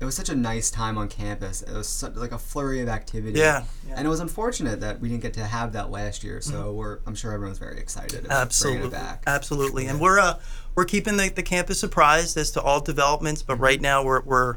it 0.00 0.04
was 0.04 0.16
such 0.16 0.28
a 0.28 0.34
nice 0.34 0.70
time 0.70 0.98
on 0.98 1.08
campus. 1.08 1.62
It 1.62 1.72
was 1.72 1.88
such, 1.88 2.16
like 2.16 2.32
a 2.32 2.38
flurry 2.38 2.80
of 2.80 2.88
activity. 2.88 3.38
Yeah, 3.38 3.64
yeah, 3.88 3.94
And 3.96 4.06
it 4.06 4.10
was 4.10 4.20
unfortunate 4.20 4.80
that 4.80 5.00
we 5.00 5.08
didn't 5.08 5.22
get 5.22 5.34
to 5.34 5.44
have 5.44 5.72
that 5.74 5.90
last 5.90 6.24
year. 6.24 6.40
So 6.40 6.54
mm-hmm. 6.54 6.76
we're 6.76 6.98
I'm 7.06 7.14
sure 7.14 7.32
everyone's 7.32 7.58
very 7.58 7.78
excited. 7.78 8.26
Absolutely. 8.28 8.90
back. 8.90 9.22
Absolutely. 9.26 9.84
Yeah. 9.84 9.90
And 9.90 10.00
we're 10.00 10.18
uh 10.18 10.38
we're 10.74 10.84
keeping 10.84 11.16
the, 11.16 11.28
the 11.28 11.42
campus 11.42 11.78
surprised 11.78 12.36
as 12.36 12.50
to 12.52 12.62
all 12.62 12.80
developments, 12.80 13.42
but 13.42 13.56
right 13.56 13.80
now 13.80 14.02
we're 14.02 14.22
we're 14.22 14.56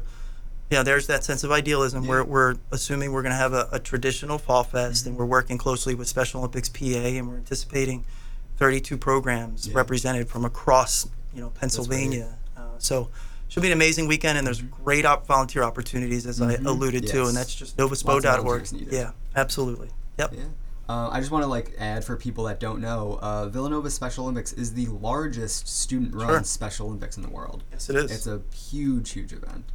know, 0.76 0.82
there's 0.82 1.06
that 1.06 1.24
sense 1.24 1.44
of 1.44 1.50
idealism. 1.50 2.04
Yeah. 2.04 2.10
We're, 2.10 2.24
we're 2.24 2.54
assuming 2.70 3.12
we're 3.12 3.22
going 3.22 3.32
to 3.32 3.38
have 3.38 3.54
a, 3.54 3.68
a, 3.72 3.78
traditional 3.78 4.38
fall 4.38 4.64
fest, 4.64 5.02
mm-hmm. 5.02 5.10
and 5.10 5.18
we're 5.18 5.26
working 5.26 5.56
closely 5.56 5.94
with 5.94 6.08
Special 6.08 6.40
Olympics 6.40 6.68
PA, 6.68 6.84
and 6.84 7.28
we're 7.28 7.36
anticipating 7.36 8.04
32 8.58 8.98
programs 8.98 9.66
yeah. 9.66 9.74
represented 9.74 10.28
from 10.28 10.44
across, 10.44 11.08
you 11.34 11.40
know, 11.40 11.50
Pennsylvania. 11.50 12.36
Uh, 12.56 12.62
so 12.78 13.08
should 13.48 13.62
be 13.62 13.68
an 13.68 13.72
amazing 13.72 14.06
weekend, 14.08 14.36
and 14.36 14.46
there's 14.46 14.60
great 14.60 15.06
op- 15.06 15.26
volunteer 15.26 15.62
opportunities, 15.62 16.26
as 16.26 16.40
mm-hmm. 16.40 16.66
I 16.66 16.70
alluded 16.70 17.04
yes. 17.04 17.12
to, 17.12 17.26
and 17.26 17.36
that's 17.36 17.54
just 17.54 17.76
novaspo.org. 17.78 18.92
Yeah, 18.92 19.12
absolutely. 19.34 19.88
Yep. 20.18 20.34
Yeah. 20.34 20.44
Uh, 20.88 21.10
I 21.12 21.20
just 21.20 21.30
want 21.30 21.44
to 21.44 21.48
like 21.48 21.74
add 21.78 22.02
for 22.02 22.16
people 22.16 22.44
that 22.44 22.60
don't 22.60 22.80
know, 22.80 23.18
uh, 23.20 23.48
Villanova 23.48 23.90
Special 23.90 24.24
Olympics 24.24 24.54
is 24.54 24.72
the 24.72 24.86
largest 24.86 25.68
student-run 25.68 26.28
sure. 26.28 26.44
Special 26.44 26.86
Olympics 26.86 27.16
in 27.16 27.22
the 27.22 27.28
world. 27.28 27.62
Yes, 27.70 27.90
it 27.90 27.96
is. 27.96 28.10
It's 28.10 28.26
a 28.26 28.40
huge, 28.54 29.10
huge 29.10 29.32
event. 29.34 29.66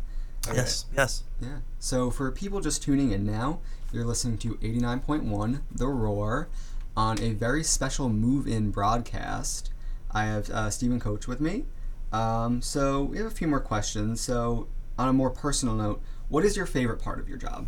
Okay. 0.47 0.57
Yes. 0.57 0.85
Yes. 0.95 1.23
Yeah. 1.41 1.59
So 1.79 2.11
for 2.11 2.31
people 2.31 2.59
just 2.61 2.83
tuning 2.83 3.11
in 3.11 3.25
now, 3.25 3.59
you're 3.91 4.05
listening 4.05 4.37
to 4.39 4.55
89.1 4.55 5.61
The 5.71 5.87
Roar 5.87 6.49
on 6.95 7.19
a 7.21 7.33
very 7.33 7.63
special 7.63 8.09
move-in 8.09 8.71
broadcast. 8.71 9.71
I 10.11 10.25
have 10.25 10.49
uh, 10.49 10.69
Stephen 10.69 10.99
Coach 10.99 11.27
with 11.27 11.39
me. 11.39 11.65
Um, 12.11 12.61
so 12.61 13.03
we 13.03 13.17
have 13.17 13.25
a 13.25 13.31
few 13.31 13.47
more 13.47 13.59
questions. 13.59 14.21
So 14.21 14.67
on 14.97 15.09
a 15.09 15.13
more 15.13 15.29
personal 15.29 15.75
note, 15.75 16.01
what 16.29 16.45
is 16.45 16.55
your 16.55 16.65
favorite 16.65 17.01
part 17.01 17.19
of 17.19 17.27
your 17.27 17.37
job? 17.37 17.67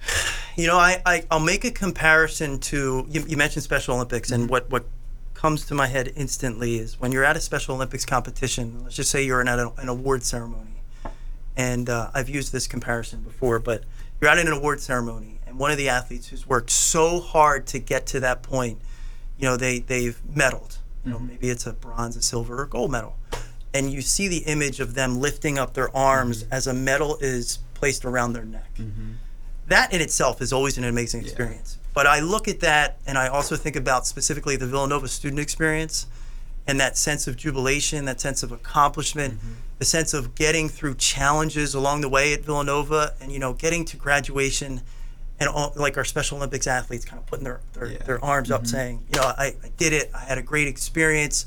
You 0.56 0.68
know, 0.68 0.78
I, 0.78 1.02
I 1.04 1.24
will 1.32 1.40
make 1.40 1.64
a 1.64 1.72
comparison 1.72 2.60
to 2.60 3.08
you, 3.10 3.24
you 3.26 3.36
mentioned 3.36 3.64
Special 3.64 3.96
Olympics, 3.96 4.30
and 4.30 4.44
mm-hmm. 4.44 4.52
what 4.52 4.70
what 4.70 4.84
comes 5.34 5.66
to 5.66 5.74
my 5.74 5.88
head 5.88 6.12
instantly 6.14 6.76
is 6.76 7.00
when 7.00 7.10
you're 7.10 7.24
at 7.24 7.36
a 7.36 7.40
Special 7.40 7.74
Olympics 7.74 8.04
competition. 8.04 8.84
Let's 8.84 8.94
just 8.94 9.10
say 9.10 9.24
you're 9.24 9.40
in 9.40 9.48
an, 9.48 9.72
an 9.78 9.88
award 9.88 10.22
ceremony, 10.22 10.73
and 11.56 11.88
uh, 11.88 12.10
I've 12.14 12.28
used 12.28 12.52
this 12.52 12.66
comparison 12.66 13.20
before, 13.20 13.58
but 13.58 13.84
you're 14.20 14.30
at 14.30 14.38
an 14.38 14.48
award 14.48 14.80
ceremony, 14.80 15.40
and 15.46 15.58
one 15.58 15.70
of 15.70 15.76
the 15.76 15.88
athletes 15.88 16.28
who's 16.28 16.46
worked 16.46 16.70
so 16.70 17.20
hard 17.20 17.66
to 17.68 17.78
get 17.78 18.06
to 18.06 18.20
that 18.20 18.42
point, 18.42 18.78
you 19.38 19.46
know, 19.48 19.56
they 19.56 19.80
they've 19.80 20.20
medaled 20.32 20.78
you 21.04 21.10
know, 21.10 21.18
mm-hmm. 21.18 21.28
maybe 21.28 21.50
it's 21.50 21.66
a 21.66 21.72
bronze, 21.72 22.16
a 22.16 22.22
silver, 22.22 22.62
or 22.62 22.66
gold 22.66 22.90
medal. 22.90 23.16
And 23.72 23.90
you 23.90 24.02
see 24.02 24.28
the 24.28 24.38
image 24.38 24.80
of 24.80 24.94
them 24.94 25.20
lifting 25.20 25.58
up 25.58 25.74
their 25.74 25.94
arms 25.96 26.44
mm-hmm. 26.44 26.52
as 26.52 26.66
a 26.66 26.72
medal 26.72 27.18
is 27.20 27.58
placed 27.74 28.04
around 28.04 28.32
their 28.32 28.44
neck. 28.44 28.74
Mm-hmm. 28.76 29.12
That 29.66 29.92
in 29.92 30.00
itself 30.00 30.40
is 30.40 30.52
always 30.52 30.78
an 30.78 30.84
amazing 30.84 31.22
experience. 31.22 31.78
Yeah. 31.80 31.90
But 31.94 32.06
I 32.06 32.20
look 32.20 32.48
at 32.48 32.60
that 32.60 32.98
and 33.06 33.18
I 33.18 33.28
also 33.28 33.56
think 33.56 33.76
about 33.76 34.06
specifically 34.06 34.56
the 34.56 34.66
Villanova 34.66 35.08
student 35.08 35.40
experience 35.40 36.06
and 36.66 36.80
that 36.80 36.96
sense 36.96 37.26
of 37.26 37.36
jubilation, 37.36 38.04
that 38.06 38.20
sense 38.20 38.42
of 38.42 38.50
accomplishment, 38.50 39.34
mm-hmm. 39.34 39.52
the 39.78 39.84
sense 39.84 40.14
of 40.14 40.34
getting 40.34 40.68
through 40.68 40.94
challenges 40.94 41.74
along 41.74 42.00
the 42.00 42.08
way 42.08 42.32
at 42.32 42.40
Villanova 42.40 43.14
and, 43.20 43.30
you 43.30 43.38
know, 43.38 43.52
getting 43.52 43.84
to 43.84 43.96
graduation 43.96 44.80
and 45.40 45.48
all, 45.48 45.72
like 45.76 45.96
our 45.96 46.04
Special 46.04 46.38
Olympics 46.38 46.66
athletes 46.66 47.04
kind 47.04 47.20
of 47.20 47.26
putting 47.26 47.44
their 47.44 47.60
their, 47.72 47.90
yeah. 47.90 47.98
their 47.98 48.24
arms 48.24 48.48
mm-hmm. 48.48 48.62
up 48.62 48.66
saying, 48.66 49.04
you 49.12 49.20
know, 49.20 49.26
I, 49.26 49.54
I 49.62 49.70
did 49.76 49.92
it. 49.92 50.10
I 50.14 50.20
had 50.20 50.38
a 50.38 50.42
great 50.42 50.68
experience. 50.68 51.46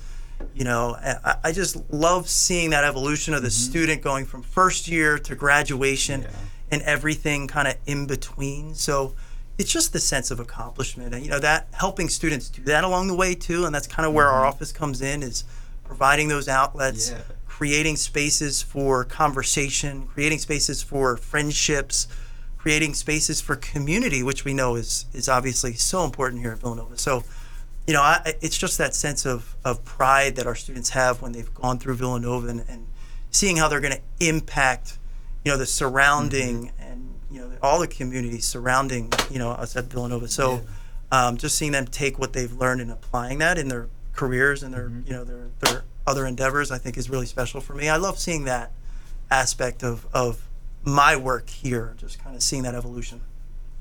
You 0.53 0.65
know, 0.65 0.95
I, 0.99 1.37
I 1.45 1.51
just 1.51 1.77
love 1.91 2.29
seeing 2.29 2.69
that 2.71 2.83
evolution 2.83 3.33
of 3.33 3.41
the 3.41 3.47
mm-hmm. 3.47 3.71
student 3.71 4.01
going 4.03 4.25
from 4.25 4.43
first 4.43 4.87
year 4.87 5.17
to 5.17 5.35
graduation 5.35 6.21
yeah. 6.21 6.29
and 6.69 6.81
everything 6.83 7.47
kind 7.47 7.67
of 7.67 7.75
in 7.87 8.05
between. 8.05 8.75
So 8.75 9.15
it's 9.57 9.71
just 9.71 9.93
the 9.93 9.99
sense 9.99 10.31
of 10.31 10.39
accomplishment 10.39 11.13
and 11.13 11.23
you 11.23 11.29
know 11.29 11.39
that 11.39 11.67
helping 11.73 12.09
students 12.09 12.49
do 12.49 12.61
that 12.63 12.83
along 12.83 13.07
the 13.07 13.15
way 13.15 13.33
too 13.33 13.65
and 13.65 13.73
that's 13.73 13.87
kind 13.87 14.05
of 14.07 14.13
where 14.13 14.27
mm-hmm. 14.27 14.35
our 14.35 14.45
office 14.45 14.71
comes 14.71 15.01
in 15.01 15.23
is 15.23 15.43
providing 15.83 16.27
those 16.27 16.47
outlets 16.47 17.11
yeah. 17.11 17.21
creating 17.45 17.95
spaces 17.95 18.61
for 18.61 19.03
conversation 19.03 20.07
creating 20.07 20.37
spaces 20.37 20.83
for 20.83 21.17
friendships 21.17 22.07
creating 22.67 22.93
spaces 22.93 23.39
for 23.39 23.55
community, 23.55 24.21
which 24.21 24.43
we 24.43 24.53
know 24.53 24.75
is 24.75 25.05
is 25.13 25.29
obviously 25.29 25.71
so 25.73 26.03
important 26.03 26.41
here 26.41 26.51
at 26.51 26.59
Villanova. 26.59 26.97
So, 26.97 27.23
you 27.87 27.93
know, 27.93 28.01
I, 28.01 28.33
it's 28.41 28.57
just 28.57 28.77
that 28.77 28.93
sense 28.93 29.25
of, 29.25 29.55
of 29.63 29.85
pride 29.85 30.35
that 30.35 30.45
our 30.45 30.55
students 30.55 30.89
have 30.89 31.21
when 31.21 31.31
they've 31.31 31.53
gone 31.53 31.79
through 31.79 31.95
Villanova 31.95 32.49
and, 32.49 32.65
and 32.67 32.87
seeing 33.31 33.55
how 33.55 33.69
they're 33.69 33.79
going 33.79 33.93
to 33.93 34.27
impact, 34.27 34.97
you 35.45 35.51
know, 35.53 35.57
the 35.57 35.65
surrounding 35.65 36.67
mm-hmm. 36.67 36.91
and 36.91 37.06
you 37.37 37.43
know 37.43 37.57
all 37.61 37.79
the 37.79 37.87
communities 37.87 38.45
surrounding 38.45 39.11
you 39.29 39.39
know 39.39 39.51
us 39.51 39.75
at 39.75 39.85
Villanova. 39.85 40.27
So, 40.27 40.61
yeah. 41.11 41.27
um, 41.27 41.37
just 41.37 41.57
seeing 41.57 41.71
them 41.71 41.85
take 41.85 42.17
what 42.19 42.33
they've 42.33 42.51
learned 42.51 42.81
and 42.81 42.91
applying 42.91 43.37
that 43.39 43.57
in 43.57 43.67
their 43.67 43.87
careers 44.13 44.63
and 44.63 44.73
their 44.73 44.89
mm-hmm. 44.89 45.07
you 45.07 45.13
know 45.13 45.23
their 45.23 45.47
their 45.59 45.83
other 46.05 46.25
endeavors, 46.25 46.71
I 46.71 46.77
think 46.77 46.97
is 46.97 47.09
really 47.09 47.25
special 47.25 47.61
for 47.61 47.73
me. 47.73 47.89
I 47.89 47.97
love 47.97 48.17
seeing 48.17 48.45
that 48.45 48.71
aspect 49.29 49.83
of 49.83 50.05
of 50.13 50.41
my 50.83 51.15
work 51.15 51.49
here, 51.49 51.95
just 51.97 52.23
kind 52.23 52.35
of 52.35 52.41
seeing 52.41 52.63
that 52.63 52.75
evolution. 52.75 53.21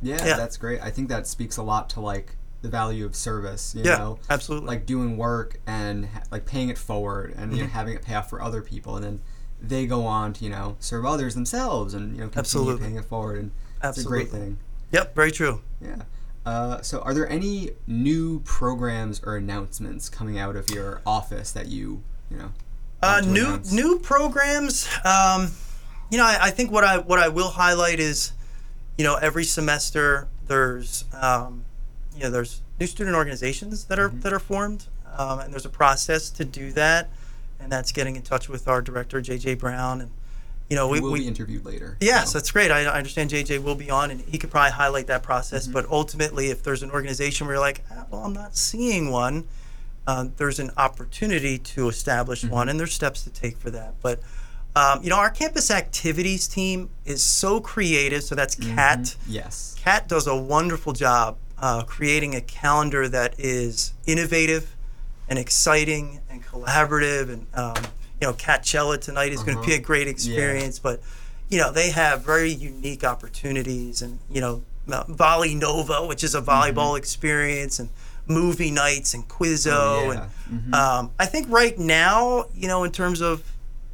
Yeah, 0.02 0.24
Yeah. 0.26 0.36
that's 0.36 0.56
great. 0.56 0.80
I 0.82 0.90
think 0.90 1.08
that 1.08 1.26
speaks 1.26 1.56
a 1.56 1.62
lot 1.62 1.88
to 1.90 2.00
like 2.00 2.36
the 2.62 2.68
value 2.68 3.06
of 3.06 3.14
service. 3.14 3.74
You 3.74 3.84
Yeah, 3.84 3.98
know, 3.98 4.18
absolutely. 4.28 4.66
like 4.68 4.86
doing 4.86 5.16
work 5.16 5.60
and 5.66 6.06
ha- 6.06 6.22
like 6.30 6.46
paying 6.46 6.68
it 6.68 6.78
forward 6.78 7.32
and 7.36 7.50
Mm-hmm. 7.50 7.56
you 7.56 7.62
know, 7.62 7.68
having 7.70 7.94
it 7.94 8.02
pay 8.02 8.14
off 8.14 8.28
for 8.28 8.42
other 8.42 8.60
people, 8.60 8.96
and 8.96 9.04
then 9.04 9.20
they 9.60 9.86
go 9.86 10.04
on 10.06 10.32
to 10.34 10.44
you 10.44 10.50
know 10.50 10.76
serve 10.80 11.04
others 11.04 11.34
themselves 11.34 11.94
and 11.94 12.12
you 12.16 12.20
know 12.22 12.28
continue 12.28 12.40
Absolutely. 12.40 12.82
paying 12.84 12.96
it 12.96 13.04
forward, 13.04 13.38
and 13.38 13.50
it's 13.82 13.98
a 13.98 14.04
great 14.04 14.28
thing. 14.28 14.58
Yep, 14.92 15.14
very 15.14 15.32
true. 15.32 15.60
Yeah. 15.80 16.02
Uh, 16.44 16.80
so, 16.80 17.00
are 17.00 17.12
there 17.12 17.28
any 17.28 17.70
new 17.88 18.38
programs 18.40 19.20
or 19.24 19.36
announcements 19.36 20.08
coming 20.08 20.38
out 20.38 20.54
of 20.54 20.70
your 20.70 21.02
office 21.04 21.50
that 21.50 21.66
you, 21.66 22.02
you 22.30 22.36
know, 22.36 22.52
Uh, 23.02 23.20
new 23.26 23.46
announce? 23.46 23.72
new 23.72 23.98
programs. 23.98 24.86
Um, 25.04 25.50
you 26.08 26.18
know, 26.18 26.24
I, 26.24 26.38
I 26.42 26.50
think 26.50 26.70
what 26.70 26.84
I 26.84 26.98
what 26.98 27.18
I 27.18 27.28
will 27.28 27.50
highlight 27.50 27.98
is, 27.98 28.32
you 28.96 29.02
know, 29.04 29.16
every 29.16 29.42
semester 29.44 30.28
there's 30.46 31.04
um, 31.20 31.64
you 32.14 32.22
know 32.22 32.30
there's 32.30 32.60
new 32.78 32.86
student 32.86 33.16
organizations 33.16 33.84
that 33.86 33.98
Mm-hmm. 33.98 34.18
are 34.18 34.20
that 34.20 34.32
are 34.32 34.38
formed, 34.38 34.86
um, 35.18 35.40
and 35.40 35.52
there's 35.52 35.66
a 35.66 35.70
process 35.70 36.30
to 36.30 36.44
do 36.44 36.70
that, 36.72 37.10
and 37.60 37.70
that's 37.70 37.92
getting 37.92 38.16
in 38.16 38.22
touch 38.22 38.48
with 38.48 38.68
our 38.68 38.82
director 38.82 39.20
JJ 39.20 39.58
Brown, 39.58 40.00
and 40.00 40.10
you 40.68 40.76
know 40.76 40.88
we, 40.88 41.00
will 41.00 41.14
be 41.14 41.26
interviewed 41.26 41.64
later. 41.64 41.96
Yes, 42.00 42.32
so. 42.32 42.38
that's 42.38 42.50
great. 42.50 42.70
I, 42.70 42.82
I 42.82 42.96
understand 42.96 43.30
JJ 43.30 43.62
will 43.62 43.74
be 43.74 43.90
on, 43.90 44.10
and 44.10 44.20
he 44.20 44.38
could 44.38 44.50
probably 44.50 44.72
highlight 44.72 45.06
that 45.08 45.22
process. 45.22 45.64
Mm-hmm. 45.64 45.72
But 45.72 45.86
ultimately, 45.90 46.50
if 46.50 46.62
there's 46.62 46.82
an 46.82 46.90
organization 46.90 47.46
where 47.46 47.56
you're 47.56 47.60
like, 47.60 47.82
ah, 47.90 48.06
well, 48.10 48.22
I'm 48.22 48.32
not 48.32 48.56
seeing 48.56 49.10
one, 49.10 49.46
uh, 50.06 50.26
there's 50.36 50.58
an 50.58 50.70
opportunity 50.76 51.58
to 51.58 51.88
establish 51.88 52.42
Mm-hmm. 52.42 52.54
one, 52.54 52.68
and 52.68 52.78
there's 52.78 52.94
steps 52.94 53.22
to 53.24 53.30
take 53.30 53.56
for 53.56 53.70
that. 53.70 53.94
But 54.02 54.20
um, 54.76 55.02
you 55.02 55.08
know, 55.08 55.16
our 55.16 55.30
campus 55.30 55.70
activities 55.70 56.46
team 56.46 56.90
is 57.06 57.22
so 57.22 57.60
creative. 57.60 58.22
So 58.22 58.34
that's 58.34 58.54
CAT. 58.54 59.16
Yes. 59.26 59.74
Kat 59.78 60.06
does 60.06 60.26
a 60.26 60.36
wonderful 60.36 60.92
job 60.92 61.38
uh, 61.58 61.82
creating 61.84 62.34
a 62.34 62.42
calendar 62.42 63.08
that 63.08 63.34
is 63.38 63.94
innovative 64.06 64.75
and 65.28 65.38
exciting 65.38 66.20
and 66.30 66.44
collaborative. 66.44 67.30
And 67.32 67.46
um, 67.54 67.76
you 68.20 68.26
know, 68.26 68.32
Catchella 68.34 69.00
tonight 69.00 69.32
is 69.32 69.42
going 69.42 69.56
to 69.58 69.62
be 69.64 69.72
Uh-huh. 69.72 69.82
a 69.82 69.84
great 69.84 70.08
experience. 70.08 70.78
But 70.78 71.00
you 71.48 71.58
know, 71.58 71.70
they 71.72 71.90
have 71.90 72.24
very 72.24 72.50
unique 72.50 73.04
opportunities, 73.04 74.02
and 74.02 74.18
you 74.30 74.40
know, 74.40 74.62
uh, 74.90 75.04
Volley 75.08 75.54
Nova, 75.54 76.06
which 76.06 76.24
is 76.24 76.34
a 76.34 76.42
volleyball 76.42 76.98
experience, 76.98 77.78
and 77.78 77.88
movie 78.26 78.70
nights 78.72 79.14
and 79.14 79.28
Quizzo. 79.28 79.70
Mm-hmm. 79.70 80.10
Oh, 80.10 80.12
yeah. 80.12 80.28
And 80.50 80.74
um, 80.74 81.10
I 81.18 81.26
think 81.26 81.48
right 81.48 81.78
now, 81.78 82.46
you 82.54 82.66
know, 82.68 82.82
in 82.84 82.90
terms 82.90 83.20
of 83.20 83.42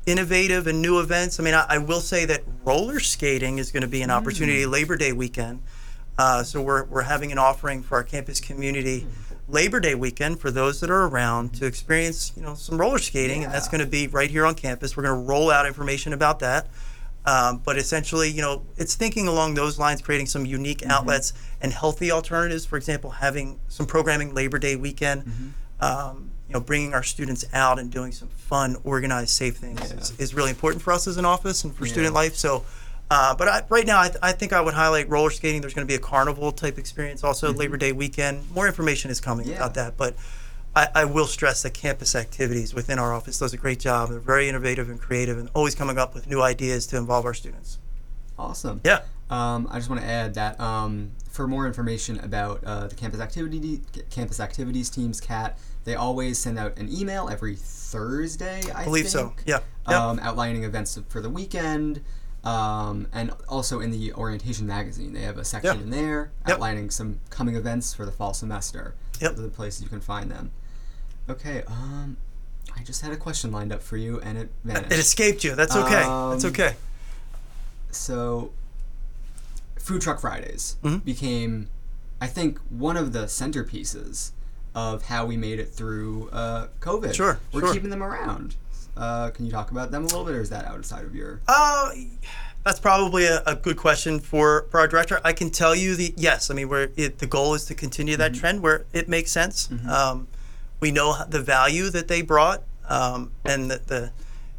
innovative 0.07 0.67
and 0.67 0.83
new 0.83 0.99
events. 0.99 1.39
I 1.39 1.45
mean, 1.45 1.55
I, 1.55 1.65
I 1.69 1.79
will 1.79 2.01
say 2.01 2.25
that 2.25 2.43
roller 2.65 2.99
skating 2.99 3.59
is 3.59 3.71
going 3.71 3.83
to 3.83 3.89
be 3.89 4.03
an 4.03 4.11
opportunity 4.11 4.67
Labor 4.67 4.97
Day 4.97 5.13
weekend. 5.13 5.63
Uh, 6.19 6.43
so 6.43 6.61
we're, 6.61 6.85
we're 6.87 7.03
having 7.03 7.31
an 7.31 7.39
offering 7.39 7.85
for 7.85 7.95
our 7.99 8.03
campus 8.03 8.41
community 8.41 9.07
Labor 9.49 9.81
Day 9.81 9.95
weekend 9.95 10.41
for 10.41 10.51
those 10.51 10.81
that 10.81 10.91
are 10.91 11.07
around 11.07 11.55
to 11.55 11.67
experience, 11.67 12.33
you 12.37 12.43
know, 12.43 12.55
some 12.55 12.79
roller 12.79 12.99
skating, 12.99 13.45
and 13.45 13.53
that's 13.53 13.69
going 13.69 13.81
to 13.81 13.87
be 13.87 14.07
right 14.07 14.31
here 14.31 14.47
on 14.47 14.55
campus. 14.55 14.97
We're 14.97 15.03
going 15.03 15.19
to 15.19 15.29
roll 15.29 15.51
out 15.51 15.67
information 15.67 16.13
about 16.13 16.39
that. 16.41 16.69
Um, 17.25 17.59
but 17.65 17.79
essentially, 17.79 18.31
you 18.31 18.43
know, 18.43 18.63
it's 18.77 18.95
thinking 18.97 19.29
along 19.29 19.55
those 19.55 19.79
lines, 19.79 20.03
creating 20.03 20.27
some 20.27 20.45
unique 20.45 20.85
outlets 20.87 21.33
and 21.61 21.73
healthy 21.73 22.11
alternatives. 22.11 22.67
For 22.67 22.77
example, 22.77 23.11
having 23.11 23.61
some 23.69 23.87
programming 23.87 24.35
Labor 24.35 24.59
Day 24.59 24.77
weekend. 24.77 25.55
Um, 25.81 26.31
you 26.49 26.59
know, 26.59 26.61
bringing 26.61 26.93
our 26.93 27.03
students 27.03 27.47
out 27.55 27.79
and 27.79 27.91
doing 27.91 28.13
some 28.13 28.29
fun, 28.29 28.77
organized, 28.85 29.31
safe 29.31 29.57
things 29.57 29.91
is, 29.91 30.13
is 30.21 30.35
really 30.35 30.51
important 30.51 30.83
for 30.83 30.93
us 30.93 31.09
as 31.09 31.17
an 31.17 31.25
office 31.25 31.65
and 31.65 31.75
for 31.75 31.87
student 31.87 32.13
life. 32.15 32.35
So, 32.35 32.65
uh, 33.13 33.35
but 33.35 33.47
I, 33.49 33.63
right 33.69 33.87
now, 33.87 33.99
I, 33.99 34.11
I 34.23 34.33
think 34.33 34.53
I 34.55 34.61
would 34.61 34.73
highlight 34.75 35.09
roller 35.09 35.31
skating. 35.31 35.61
There's 35.61 35.75
going 35.75 35.87
to 35.87 35.91
be 35.91 35.97
a 35.97 36.05
carnival 36.13 36.51
type 36.51 36.79
experience 36.79 37.23
also 37.23 37.53
Labor 37.53 37.77
Day 37.77 37.93
weekend. 37.93 38.51
More 38.55 38.67
information 38.67 39.11
is 39.11 39.21
coming 39.21 39.47
Yeah. 39.47 39.57
about 39.57 39.75
that, 39.75 39.97
but 39.99 40.17
I, 40.75 40.89
I 40.95 41.05
will 41.05 41.27
stress 41.27 41.63
that 41.63 41.75
campus 41.75 42.15
activities 42.15 42.73
within 42.73 42.99
our 42.99 43.13
office 43.13 43.39
does 43.39 43.53
a 43.53 43.59
great 43.59 43.79
job. 43.79 44.09
They're 44.09 44.19
very 44.19 44.49
innovative 44.49 44.89
and 44.89 44.99
creative, 44.99 45.37
and 45.37 45.51
always 45.53 45.75
coming 45.75 45.99
up 45.99 46.15
with 46.15 46.27
new 46.27 46.41
ideas 46.41 46.87
to 46.89 46.97
involve 46.97 47.27
our 47.27 47.35
students. 47.35 47.79
Awesome. 48.39 48.81
Yeah. 48.83 49.01
Um, 49.29 49.69
I 49.71 49.77
just 49.77 49.91
want 49.91 50.01
to 50.01 50.07
add 50.07 50.35
that 50.35 50.59
um, 50.61 51.11
for 51.31 51.47
more 51.47 51.67
information 51.67 52.19
about 52.21 52.65
uh, 52.65 52.87
the 52.87 52.95
campus 52.95 53.21
activity 53.21 53.83
campus 54.11 54.41
activities 54.41 54.89
teams, 54.89 55.21
CAT, 55.21 55.59
they 55.85 55.95
always 55.95 56.39
send 56.39 56.59
out 56.59 56.77
an 56.79 56.89
email 56.91 57.29
every 57.29 57.57
Thursday. 57.57 58.63
I 58.75 58.85
believe 58.85 59.05
think, 59.05 59.13
so. 59.13 59.33
Yeah. 59.47 59.61
Yep. 59.89 59.99
Um, 60.01 60.19
outlining 60.21 60.65
events 60.65 60.99
for 61.09 61.21
the 61.21 61.31
weekend, 61.31 62.03
um, 62.45 63.07
and 63.13 63.31
also 63.49 63.81
in 63.81 63.91
the 63.91 64.13
orientation 64.15 64.67
magazine, 64.67 65.13
they 65.13 65.21
have 65.23 65.39
a 65.39 65.45
section 65.45 65.77
Yeah. 65.77 65.83
in 65.83 65.91
there 65.91 66.31
Yep. 66.47 66.55
outlining 66.57 66.91
some 66.91 67.21
coming 67.31 67.55
events 67.57 67.95
for 67.95 68.05
the 68.05 68.13
fall 68.13 68.35
semester. 68.35 68.95
Yep. 69.21 69.37
The 69.37 69.49
places 69.49 69.83
you 69.83 69.89
can 69.89 70.01
find 70.01 70.31
them. 70.31 70.51
Okay. 71.29 71.63
Um, 71.69 72.17
I 72.77 72.83
just 72.83 73.01
had 73.03 73.13
a 73.13 73.17
question 73.17 73.53
lined 73.53 73.73
up 73.73 73.83
for 73.83 73.97
you, 73.97 74.21
and 74.21 74.37
it 74.39 74.51
vanished. 74.65 74.93
It 74.93 74.99
escaped 74.99 75.45
you. 75.45 75.55
That's 75.55 75.77
okay. 75.77 75.91
That's 75.91 76.45
Um, 76.45 76.51
okay. 76.51 76.75
so 77.91 78.53
food 79.77 80.01
truck 80.01 80.21
fridays 80.21 80.77
Mhm. 80.83 81.05
became 81.05 81.69
i 82.21 82.27
think 82.29 82.59
one 82.71 82.97
of 82.97 83.13
the 83.13 83.25
centerpieces 83.25 84.31
of 84.75 85.03
how 85.07 85.27
we 85.27 85.37
made 85.37 85.59
it 85.59 85.75
through 85.75 86.29
uh, 86.31 86.69
covid 86.81 87.13
Sure, 87.15 87.41
we're 87.53 87.61
sure. 87.63 87.73
keeping 87.75 87.91
them 87.91 88.03
around 88.03 88.55
uh, 88.97 89.31
can 89.31 89.47
you 89.47 89.53
talk 89.53 89.71
about 89.71 89.91
them 89.91 90.03
a 90.03 90.07
little 90.07 90.25
bit 90.25 90.35
or 90.35 90.41
is 90.41 90.51
that 90.51 90.67
outside 90.67 91.05
of 91.05 91.15
your 91.15 91.41
Uh, 91.49 91.91
that's 92.65 92.79
probably 92.79 93.25
a, 93.27 93.43
a 93.45 93.57
good 93.57 93.77
question 93.77 94.21
for, 94.21 94.67
for 94.71 94.79
our 94.79 94.87
director. 94.87 95.21
I 95.25 95.33
can 95.33 95.51
tell 95.51 95.75
you 95.75 95.97
the 95.97 96.15
yes. 96.17 96.51
I 96.51 96.55
mean, 96.55 96.69
we're 96.69 96.91
it, 96.97 97.19
the 97.19 97.27
goal 97.27 97.55
is 97.55 97.65
to 97.67 97.75
continue 97.75 98.17
that 98.17 98.35
trend 98.35 98.63
where 98.63 98.85
it 98.93 99.09
makes 99.09 99.33
sense. 99.33 99.69
Um, 99.89 100.29
we 100.79 100.91
know 100.91 101.25
the 101.29 101.41
value 101.41 101.91
that 101.91 102.09
they 102.09 102.23
brought 102.23 102.63
um, 102.89 103.33
and 103.45 103.71
the, 103.71 103.81
the 103.87 104.13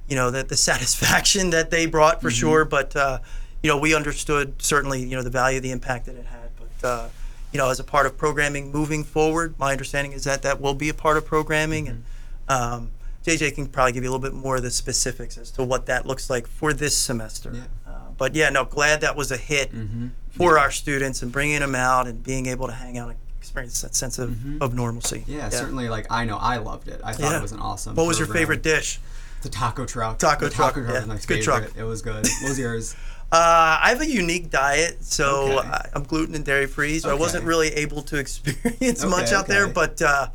you 0.08 0.16
know 0.16 0.32
that 0.32 0.50
the 0.50 0.58
satisfaction 0.70 1.52
that 1.52 1.72
they 1.72 1.86
brought 1.86 2.22
for 2.22 2.30
sure. 2.32 2.66
But 2.66 2.96
uh, 2.96 3.20
you 3.62 3.70
know, 3.70 3.78
we 3.78 3.96
understood 3.96 4.62
certainly 4.62 5.02
you 5.02 5.16
know 5.16 5.24
the 5.24 5.30
value, 5.30 5.60
the 5.62 5.72
impact 5.72 6.06
that 6.08 6.16
it 6.16 6.26
had. 6.26 6.50
But 6.58 6.88
uh, 6.88 7.08
you 7.54 7.58
know, 7.58 7.70
as 7.70 7.80
a 7.80 7.84
part 7.86 8.06
of 8.06 8.18
programming 8.18 8.72
moving 8.72 9.06
forward, 9.06 9.58
my 9.58 9.72
understanding 9.72 10.12
is 10.12 10.26
that 10.26 10.42
that 10.42 10.60
will 10.60 10.74
be 10.74 10.90
a 10.90 10.94
part 10.94 11.18
of 11.18 11.26
programming 11.26 11.88
and. 11.88 12.04
Um, 12.50 12.92
JJ 13.26 13.56
can 13.56 13.68
probably 13.68 13.92
give 13.94 14.04
you 14.04 14.10
a 14.10 14.14
little 14.14 14.22
bit 14.32 14.34
more 14.34 14.58
of 14.58 14.64
the 14.64 14.72
specifics 14.72 15.38
as 15.38 15.50
to 15.52 15.64
what 15.64 15.86
that 15.86 16.06
looks 16.06 16.30
like 16.30 16.46
for 16.48 16.74
this 16.74 16.98
semester. 16.98 17.52
Yeah. 17.54 17.62
Uh, 17.88 17.92
but 18.18 18.36
yeah, 18.36 18.50
no, 18.50 18.66
glad 18.66 19.02
that 19.02 19.16
was 19.16 19.32
a 19.32 19.38
hit 19.38 19.72
Mm-hmm. 19.74 20.08
for 20.32 20.58
our 20.60 20.72
students 20.72 21.22
and 21.22 21.32
bringing 21.32 21.60
them 21.60 21.76
out 21.76 22.08
and 22.08 22.22
being 22.24 22.48
able 22.48 22.68
to 22.68 22.74
hang 22.74 22.98
out 22.98 23.10
and 23.10 23.18
experience 23.38 23.82
that 23.82 23.94
sense 23.96 24.20
of, 24.20 24.62
of 24.62 24.74
normalcy. 24.74 25.20
Mm-hmm. 25.20 25.32
yeah, 25.32 25.50
certainly 25.50 25.90
like 25.90 26.08
i 26.10 26.24
know 26.26 26.38
i 26.38 26.56
loved 26.58 26.88
it 26.88 27.02
i 27.04 27.12
thought 27.12 27.32
Yeah. 27.32 27.40
it 27.40 27.42
was 27.42 27.52
an 27.52 27.60
awesome 27.60 27.94
What 27.96 28.08
was 28.08 28.18
your 28.18 28.28
favorite 28.28 28.64
dish? 28.64 29.00
the 29.42 29.50
taco 29.50 29.86
truck 29.86 30.18
Taco 30.18 30.46
the 30.46 30.50
truck, 30.56 30.74
taco 30.76 30.86
truck 30.86 30.94
yeah, 30.94 31.00
was 31.02 31.08
my 31.08 31.16
good 31.16 31.44
favorite 31.44 31.44
truck. 31.44 31.78
it 31.78 31.84
was 31.84 32.02
good 32.02 32.26
what 32.26 32.50
was 32.50 32.58
yours 32.60 32.96
Uh, 33.32 33.80
I 33.82 33.90
have 33.90 34.00
a 34.02 34.08
unique 34.08 34.52
diet, 34.52 35.04
so 35.04 35.58
Okay. 35.60 35.68
I, 35.68 35.90
I'm 35.94 36.04
gluten 36.04 36.36
and 36.36 36.46
dairy 36.46 36.68
free, 36.68 37.00
so 37.00 37.10
I 37.10 37.16
wasn't 37.16 37.46
really 37.46 37.70
able 37.70 38.04
to 38.04 38.18
experience 38.24 39.04
much 39.04 39.28
Okay, 39.30 39.36
out 39.36 39.48
there. 39.48 39.68
But 39.68 40.00
uh, 40.04 40.28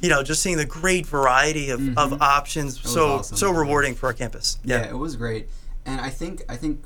you 0.00 0.08
know, 0.08 0.22
just 0.22 0.42
seeing 0.42 0.56
the 0.56 0.64
great 0.64 1.06
variety 1.06 1.70
of, 1.70 1.96
of 1.98 2.20
options, 2.22 2.80
so 2.80 3.00
Mm-hmm. 3.06 3.18
awesome. 3.20 3.36
so 3.36 3.50
rewarding 3.52 3.94
for 3.94 4.06
our 4.06 4.12
campus. 4.12 4.58
Yeah, 4.64 4.88
it 4.88 4.96
was 4.98 5.16
great, 5.16 5.48
and 5.86 6.00
I 6.00 6.10
think 6.10 6.42
I 6.48 6.56
think 6.56 6.82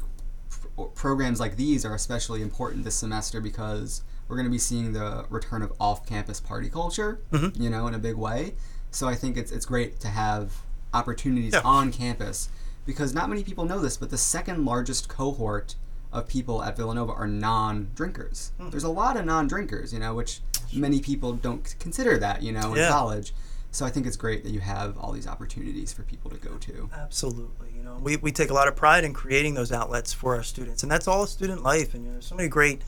pr- 0.51 0.83
programs 0.95 1.41
like 1.41 1.57
these 1.57 1.85
are 1.85 1.95
especially 1.95 2.43
important 2.43 2.85
this 2.85 2.97
semester 2.97 3.41
because 3.41 4.03
we're 4.29 4.37
going 4.37 4.47
to 4.47 4.51
be 4.53 4.59
seeing 4.59 4.93
the 4.93 5.27
return 5.29 5.61
of 5.63 5.73
off-campus 5.79 6.41
party 6.41 6.69
culture, 6.71 7.21
Mm-hmm. 7.33 7.63
you 7.63 7.69
know, 7.71 7.87
in 7.87 7.95
a 7.95 7.99
big 7.99 8.17
way. 8.17 8.55
So 8.91 9.07
I 9.09 9.15
think 9.15 9.37
it's 9.37 9.53
it's 9.53 9.67
great 9.67 10.01
to 10.01 10.09
have 10.09 10.53
opportunities 10.93 11.53
Yeah. 11.53 11.61
on 11.65 11.93
campus 11.93 12.49
because 12.87 13.13
not 13.15 13.29
many 13.29 13.43
people 13.45 13.65
know 13.65 13.81
this, 13.81 13.97
but 13.97 14.11
the 14.11 14.19
second 14.19 14.65
largest 14.65 15.09
cohort 15.09 15.75
of 16.13 16.29
people 16.29 16.63
at 16.63 16.77
Villanova 16.77 17.13
are 17.13 17.27
non-drinkers. 17.27 18.53
Hmm. 18.61 18.71
There's 18.71 18.85
a 18.85 18.89
lot 18.89 19.17
of 19.17 19.25
non-drinkers, 19.25 19.93
you 19.93 19.99
know, 19.99 20.15
which 20.15 20.41
many 20.75 21.01
people 21.01 21.33
don't 21.33 21.75
consider 21.79 22.19
that, 22.19 22.43
you 22.43 22.53
know, 22.53 22.73
in 22.73 22.79
Yeah. 22.81 22.89
college. 22.91 23.33
So 23.71 23.85
I 23.85 23.91
think 23.91 24.07
it's 24.07 24.17
great 24.17 24.45
that 24.45 24.51
you 24.51 24.61
have 24.61 24.97
all 24.99 25.11
these 25.13 25.27
opportunities 25.27 25.93
for 25.93 26.03
people 26.05 26.31
to 26.31 26.37
go 26.37 26.57
to. 26.59 26.89
Absolutely. 26.95 27.69
You 27.77 27.83
know, 27.83 27.99
we, 28.01 28.17
we 28.17 28.31
take 28.31 28.51
a 28.51 28.55
lot 28.55 28.69
of 28.69 28.77
pride 28.77 29.03
in 29.05 29.13
creating 29.13 29.55
those 29.55 29.73
outlets 29.73 30.13
for 30.13 30.37
our 30.37 30.45
students, 30.45 30.83
and 30.85 30.93
that's 30.93 31.09
all 31.09 31.27
student 31.27 31.63
life. 31.65 31.93
And 31.95 32.05
you 32.05 32.09
know, 32.11 32.15
there's 32.15 32.27
so 32.27 32.37
many 32.37 32.49
great 32.49 32.83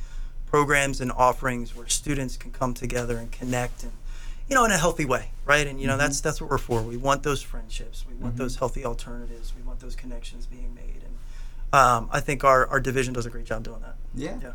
programs 0.46 1.00
and 1.00 1.10
offerings 1.12 1.74
where 1.74 1.88
students 1.88 2.36
can 2.36 2.52
come 2.52 2.72
together 2.72 3.16
and 3.18 3.32
connect, 3.32 3.82
and 3.82 3.92
you 4.48 4.54
know, 4.54 4.64
in 4.64 4.70
a 4.70 4.78
healthy 4.78 5.04
way, 5.04 5.32
right? 5.44 5.66
And 5.66 5.80
you 5.80 5.88
know, 5.88 5.96
that's 5.96 6.20
that's 6.20 6.40
what 6.40 6.50
we're 6.50 6.58
for. 6.58 6.80
We 6.82 6.96
want 6.96 7.24
those 7.24 7.42
friendships. 7.42 8.04
We 8.08 8.14
want 8.14 8.36
those 8.36 8.54
healthy 8.56 8.84
alternatives. 8.84 9.52
We 9.56 9.62
want 9.62 9.80
those 9.80 9.96
connections 9.96 10.46
being 10.46 10.72
made. 10.72 11.02
And 11.04 11.74
um, 11.80 12.08
I 12.12 12.20
think 12.20 12.44
our, 12.44 12.64
our 12.68 12.78
division 12.78 13.12
does 13.12 13.26
a 13.26 13.30
great 13.30 13.44
job 13.44 13.64
doing 13.64 13.80
that. 13.80 13.96
Yeah. 14.14 14.38
Yeah. 14.40 14.52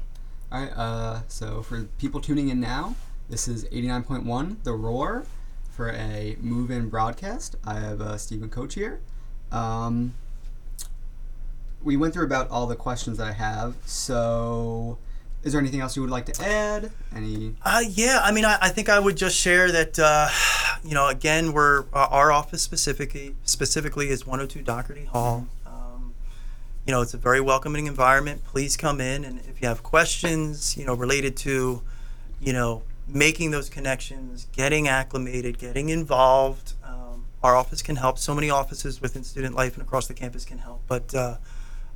All 0.49 0.61
right. 0.61 0.71
Uh, 0.71 1.21
so 1.27 1.61
for 1.61 1.83
people 1.99 2.21
tuning 2.21 2.47
in 2.47 2.61
now, 2.61 2.95
this 3.31 3.47
is 3.47 3.63
89.1 3.65 4.57
The 4.63 4.73
Roar. 4.73 5.23
for 5.71 5.89
a 5.89 6.35
move-in 6.41 6.89
broadcast. 6.89 7.55
I 7.65 7.75
have 7.75 8.01
uh, 8.01 8.17
Stephen 8.17 8.49
Coach 8.49 8.73
here. 8.73 8.99
Um, 9.53 10.13
we 11.81 11.95
went 11.95 12.13
through 12.13 12.25
about 12.25 12.49
all 12.49 12.67
the 12.67 12.75
questions 12.75 13.17
that 13.19 13.27
I 13.27 13.31
have. 13.31 13.75
So, 13.85 14.97
is 15.43 15.53
there 15.53 15.61
anything 15.61 15.79
else 15.79 15.95
you 15.95 16.01
would 16.01 16.11
like 16.11 16.25
to 16.25 16.45
add? 16.45 16.91
Any? 17.15 17.55
Uh, 17.63 17.81
yeah, 17.89 18.19
I 18.21 18.33
mean, 18.33 18.43
I, 18.43 18.57
I 18.61 18.69
think 18.69 18.89
I 18.89 18.99
would 18.99 19.15
just 19.15 19.37
share 19.37 19.71
that, 19.71 19.97
uh, 19.97 20.27
you 20.83 20.93
know, 20.93 21.07
again, 21.07 21.53
we're 21.53 21.85
uh, 21.93 22.07
our 22.11 22.33
office 22.33 22.61
specifically 22.61 23.35
specifically 23.45 24.09
is 24.09 24.27
102 24.27 24.61
Dougherty 24.61 25.05
Hall. 25.05 25.47
Um, 25.65 26.13
you 26.85 26.91
know, 26.91 27.01
it's 27.01 27.13
a 27.13 27.17
very 27.17 27.39
welcoming 27.39 27.87
environment. 27.87 28.43
Please 28.43 28.75
come 28.75 28.99
in, 28.99 29.23
and 29.23 29.39
if 29.47 29.61
you 29.61 29.69
have 29.69 29.83
questions, 29.83 30.75
you 30.75 30.85
know, 30.85 30.93
related 30.93 31.37
to, 31.37 31.81
you 32.41 32.51
know, 32.51 32.83
making 33.07 33.51
those 33.51 33.69
connections, 33.69 34.47
getting 34.51 34.87
acclimated, 34.87 35.57
getting 35.57 35.89
involved, 35.89 36.73
um, 36.83 37.25
our 37.43 37.55
office 37.55 37.81
can 37.81 37.95
help. 37.95 38.17
So 38.17 38.33
many 38.33 38.49
offices 38.49 39.01
within 39.01 39.23
student 39.23 39.55
life 39.55 39.73
and 39.73 39.81
across 39.81 40.07
the 40.07 40.13
campus 40.13 40.45
can 40.45 40.59
help, 40.59 40.81
but. 40.87 41.13
Uh, 41.13 41.37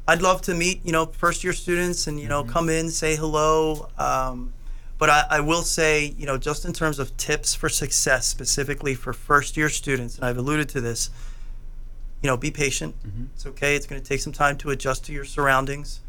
I'd 0.07 0.21
love 0.21 0.43
to 0.43 0.53
meet, 0.53 0.85
you 0.85 0.91
know, 0.91 1.07
first 1.07 1.43
year 1.43 1.51
students 1.51 2.05
and, 2.05 2.19
you 2.19 2.27
know, 2.27 2.43
come 2.43 2.69
in, 2.69 2.91
say 2.91 3.15
hello. 3.15 3.89
Um, 3.97 4.53
but 4.99 5.09
I, 5.09 5.25
I 5.31 5.39
will 5.39 5.63
say, 5.63 6.13
you 6.15 6.27
know, 6.27 6.37
just 6.37 6.63
in 6.63 6.73
terms 6.73 6.99
of 6.99 7.17
tips 7.17 7.55
for 7.55 7.69
success, 7.69 8.27
specifically 8.27 8.93
for 8.93 9.13
first 9.13 9.57
year 9.57 9.67
students, 9.67 10.15
and 10.15 10.25
I've 10.25 10.37
alluded 10.37 10.69
to 10.69 10.81
this, 10.81 11.09
you 12.21 12.29
know, 12.29 12.37
be 12.37 12.51
patient. 12.51 12.95
It's 13.33 13.45
okay. 13.47 13.75
It's 13.75 13.87
going 13.87 13.99
to 13.99 14.07
take 14.07 14.19
some 14.19 14.31
time 14.31 14.57
to 14.57 14.69
adjust 14.69 15.05
to 15.05 15.11
your 15.11 15.25
surroundings. 15.25 16.01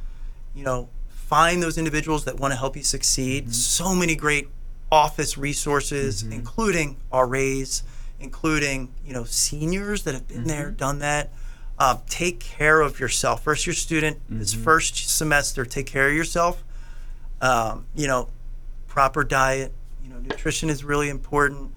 You 0.54 0.64
know, 0.64 0.88
find 1.08 1.62
those 1.62 1.78
individuals 1.78 2.26
that 2.26 2.38
want 2.38 2.52
to 2.52 2.58
help 2.58 2.76
you 2.76 2.82
succeed. 2.82 3.54
So 3.54 3.94
many 3.94 4.14
great 4.14 4.48
office 4.90 5.36
resources, 5.36 6.22
including 6.22 6.96
RAs, 7.12 7.82
including, 8.20 8.92
you 9.04 9.12
know, 9.12 9.24
seniors 9.24 10.04
that 10.04 10.14
have 10.14 10.28
been 10.28 10.44
there, 10.44 10.70
done 10.70 11.00
that. 11.00 11.30
Uh, 11.78 11.98
take 12.08 12.40
care 12.40 12.80
of 12.80 12.98
yourself. 12.98 13.42
First 13.44 13.66
year 13.66 13.74
student, 13.74 14.18
this 14.28 14.54
first 14.54 15.10
semester, 15.14 15.64
take 15.66 15.86
care 15.86 16.08
of 16.08 16.14
yourself. 16.14 16.64
Um, 17.42 17.86
you 17.94 18.06
know, 18.06 18.28
proper 18.86 19.24
diet. 19.24 19.72
You 20.02 20.10
know, 20.10 20.18
nutrition 20.20 20.70
is 20.70 20.84
really 20.84 21.10
important. 21.10 21.72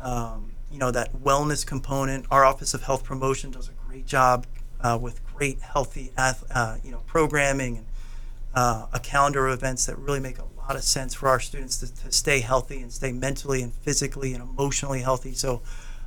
Um, 0.00 0.50
you 0.72 0.78
know, 0.78 0.90
that 0.90 1.14
wellness 1.14 1.64
component. 1.64 2.26
Our 2.32 2.44
Office 2.44 2.74
of 2.74 2.82
Health 2.82 3.04
Promotion 3.04 3.52
does 3.52 3.68
a 3.68 3.72
great 3.86 4.06
job 4.06 4.46
uh, 4.80 4.98
with 5.00 5.24
great 5.34 5.60
healthy, 5.60 6.12
uh, 6.16 6.76
you 6.82 6.90
know, 6.90 7.02
programming 7.06 7.78
and 7.78 7.86
uh, 8.54 8.86
a 8.92 8.98
calendar 8.98 9.46
of 9.46 9.54
events 9.54 9.86
that 9.86 9.96
really 9.98 10.20
make 10.20 10.38
a 10.38 10.44
lot 10.66 10.76
of 10.76 10.82
sense 10.82 11.14
for 11.14 11.28
our 11.28 11.40
students 11.40 11.78
to, 11.78 11.94
to 12.04 12.12
stay 12.12 12.40
healthy 12.40 12.80
and 12.80 12.92
stay 12.92 13.12
mentally 13.12 13.62
and 13.62 13.72
physically 13.72 14.32
and 14.34 14.42
emotionally 14.42 15.00
healthy. 15.00 15.32
So 15.32 15.62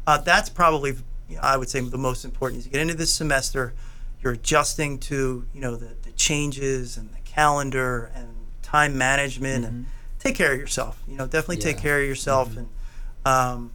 uh, 0.05 0.17
that's 0.19 0.49
probably, 0.49 0.95
you 1.29 1.35
know, 1.35 1.41
I 1.43 1.57
would 1.57 1.69
say, 1.69 1.79
the 1.79 1.97
most 1.97 2.25
important. 2.25 2.59
As 2.59 2.65
you 2.65 2.71
get 2.71 2.81
into 2.81 2.93
this 2.93 3.13
semester, 3.13 3.73
you're 4.21 4.33
adjusting 4.33 4.99
to, 4.99 5.45
you 5.53 5.61
know, 5.61 5.75
the, 5.75 5.93
the 6.01 6.11
changes 6.11 6.97
and 6.97 7.09
the 7.09 7.19
calendar 7.23 8.11
and 8.15 8.27
time 8.61 8.97
management 8.97 9.65
and 9.65 9.85
take 10.19 10.35
care 10.35 10.53
of 10.53 10.59
yourself. 10.59 11.01
You 11.07 11.17
know, 11.17 11.25
definitely 11.25 11.57
take 11.57 11.77
care 11.77 12.01
of 12.01 12.07
yourself 12.07 12.55
and 12.57 12.67
um, 13.25 13.71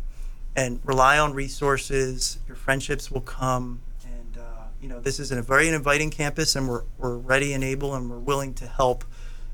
and 0.56 0.80
rely 0.84 1.18
on 1.18 1.32
resources. 1.32 2.38
Your 2.46 2.56
friendships 2.56 3.10
will 3.10 3.20
come, 3.20 3.80
and 4.04 4.38
uh, 4.38 4.64
you 4.80 4.88
know 4.88 5.00
this 5.00 5.20
is 5.20 5.30
a 5.32 5.42
very 5.42 5.68
inviting 5.68 6.10
campus, 6.10 6.56
and 6.56 6.68
we're 6.68 6.82
we're 6.98 7.16
ready 7.16 7.52
and 7.52 7.62
able, 7.62 7.94
and 7.94 8.10
we're 8.10 8.18
willing 8.18 8.54
to 8.54 8.66
help. 8.66 9.04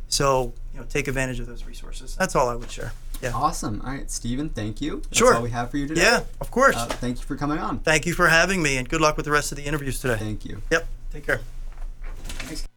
So 0.09 0.53
you 0.73 0.81
know, 0.81 0.87
take 0.89 1.09
advantage 1.09 1.41
of 1.41 1.47
those 1.47 1.65
resources. 1.65 2.17
That's 2.17 2.35
all 2.37 2.49
I 2.49 2.55
would 2.55 2.71
share. 2.71 2.93
Yeah. 3.21 3.33
Awesome. 3.35 3.83
All 3.85 3.91
right, 3.91 4.09
Stephen. 4.11 4.49
Thank 4.49 4.81
you. 4.81 5.01
That's 5.01 5.19
Sure. 5.19 5.35
all 5.35 5.43
we 5.43 5.51
have 5.51 5.71
for 5.71 5.77
you 5.77 5.89
today. 5.89 6.03
Yeah, 6.03 6.21
of 6.41 6.51
course. 6.51 6.77
Uh, 6.77 6.87
thank 6.87 7.19
you 7.19 7.25
for 7.25 7.37
coming 7.37 7.59
on. 7.59 7.81
Thank 7.81 8.07
you 8.07 8.15
for 8.15 8.29
having 8.29 8.63
me, 8.63 8.77
and 8.77 8.89
good 8.89 9.01
luck 9.01 9.17
with 9.17 9.25
the 9.27 9.33
rest 9.33 9.51
of 9.51 9.57
the 9.59 9.65
interviews 9.65 10.01
today. 10.01 10.17
Thank 10.17 10.45
you. 10.45 10.63
Yep. 10.71 10.87
Take 11.13 11.27
care. 11.27 11.41
Thanks. 12.25 12.69